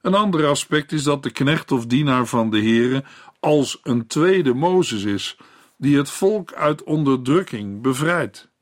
Een 0.00 0.14
ander 0.14 0.46
aspect 0.46 0.92
is 0.92 1.02
dat 1.02 1.22
de 1.22 1.30
knecht 1.30 1.72
of 1.72 1.86
dienaar 1.86 2.26
van 2.26 2.50
de 2.50 2.58
Heere 2.58 3.04
als 3.40 3.80
een 3.82 4.06
tweede 4.06 4.54
Mozes 4.54 5.04
is, 5.04 5.36
die 5.76 5.96
het 5.96 6.10
volk 6.10 6.52
uit 6.52 6.82
onderdrukking 6.82 7.82
bevrijdt. 7.82 8.52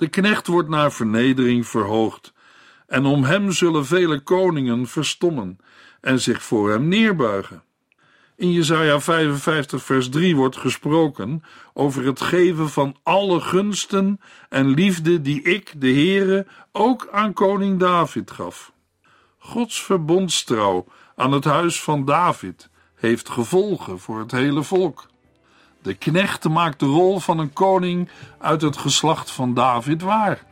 De 0.00 0.08
knecht 0.08 0.46
wordt 0.46 0.68
naar 0.68 0.92
vernedering 0.92 1.66
verhoogd, 1.66 2.32
en 2.86 3.04
om 3.04 3.24
hem 3.24 3.52
zullen 3.52 3.86
vele 3.86 4.20
koningen 4.20 4.86
verstommen 4.86 5.58
en 6.00 6.20
zich 6.20 6.42
voor 6.42 6.70
hem 6.70 6.88
neerbuigen. 6.88 7.62
In 8.36 8.52
Jesaja 8.52 9.00
55 9.00 9.82
vers 9.82 10.08
3 10.08 10.36
wordt 10.36 10.56
gesproken 10.56 11.42
over 11.72 12.04
het 12.04 12.20
geven 12.20 12.68
van 12.68 12.96
alle 13.02 13.40
gunsten 13.40 14.20
en 14.48 14.68
liefde 14.68 15.20
die 15.20 15.42
ik, 15.42 15.72
de 15.76 15.92
Heere, 15.92 16.46
ook 16.72 17.08
aan 17.12 17.32
koning 17.32 17.78
David 17.78 18.30
gaf. 18.30 18.72
Gods 19.38 19.82
verbondstrouw 19.82 20.86
aan 21.16 21.32
het 21.32 21.44
huis 21.44 21.82
van 21.82 22.04
David 22.04 22.70
heeft 22.94 23.28
gevolgen 23.28 23.98
voor 23.98 24.18
het 24.18 24.30
hele 24.30 24.62
volk. 24.62 25.09
De 25.82 25.94
knecht 25.94 26.48
maakt 26.48 26.80
de 26.80 26.86
rol 26.86 27.20
van 27.20 27.38
een 27.38 27.52
koning 27.52 28.08
uit 28.38 28.62
het 28.62 28.76
geslacht 28.76 29.30
van 29.30 29.54
David 29.54 30.02
waar. 30.02 30.44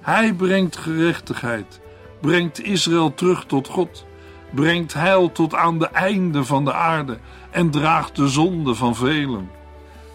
Hij 0.00 0.32
brengt 0.32 0.76
gerechtigheid, 0.76 1.80
brengt 2.20 2.62
Israël 2.62 3.14
terug 3.14 3.44
tot 3.44 3.68
God, 3.68 4.06
brengt 4.54 4.92
heil 4.92 5.32
tot 5.32 5.54
aan 5.54 5.78
de 5.78 5.86
einde 5.86 6.44
van 6.44 6.64
de 6.64 6.72
aarde 6.72 7.18
en 7.50 7.70
draagt 7.70 8.16
de 8.16 8.28
zonde 8.28 8.74
van 8.74 8.96
velen. 8.96 9.50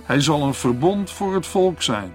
Hij 0.04 0.22
zal 0.22 0.44
een 0.44 0.54
verbond 0.54 1.12
voor 1.12 1.34
het 1.34 1.48
volk 1.48 1.82
zijn. 1.82 2.12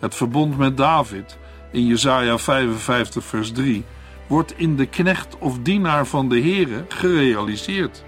Het 0.00 0.14
verbond 0.14 0.58
met 0.58 0.76
David 0.76 1.38
in 1.70 1.86
Jesaja 1.86 2.38
55 2.38 3.24
vers 3.24 3.52
3 3.52 3.84
wordt 4.26 4.58
in 4.58 4.76
de 4.76 4.86
knecht 4.86 5.38
of 5.38 5.58
dienaar 5.58 6.06
van 6.06 6.28
de 6.28 6.40
Here 6.40 6.84
gerealiseerd. 6.88 8.04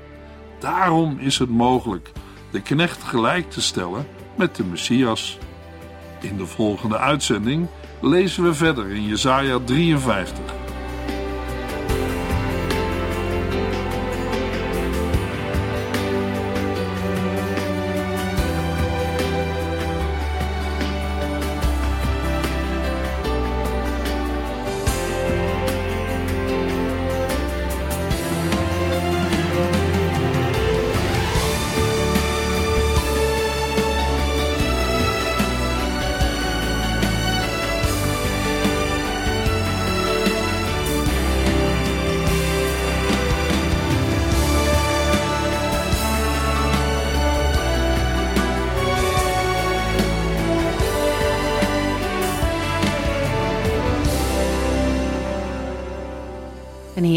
Daarom 0.59 1.19
is 1.19 1.39
het 1.39 1.51
mogelijk 1.51 2.13
de 2.55 2.63
knecht 2.63 3.03
gelijk 3.03 3.51
te 3.51 3.61
stellen 3.61 4.07
met 4.37 4.57
de 4.57 4.65
Messias. 4.65 5.39
In 6.21 6.37
de 6.37 6.47
volgende 6.47 6.99
uitzending 6.99 7.67
lezen 8.01 8.45
we 8.45 8.55
verder 8.55 8.91
in 8.91 9.05
Jesaja 9.05 9.59
53. 9.65 10.64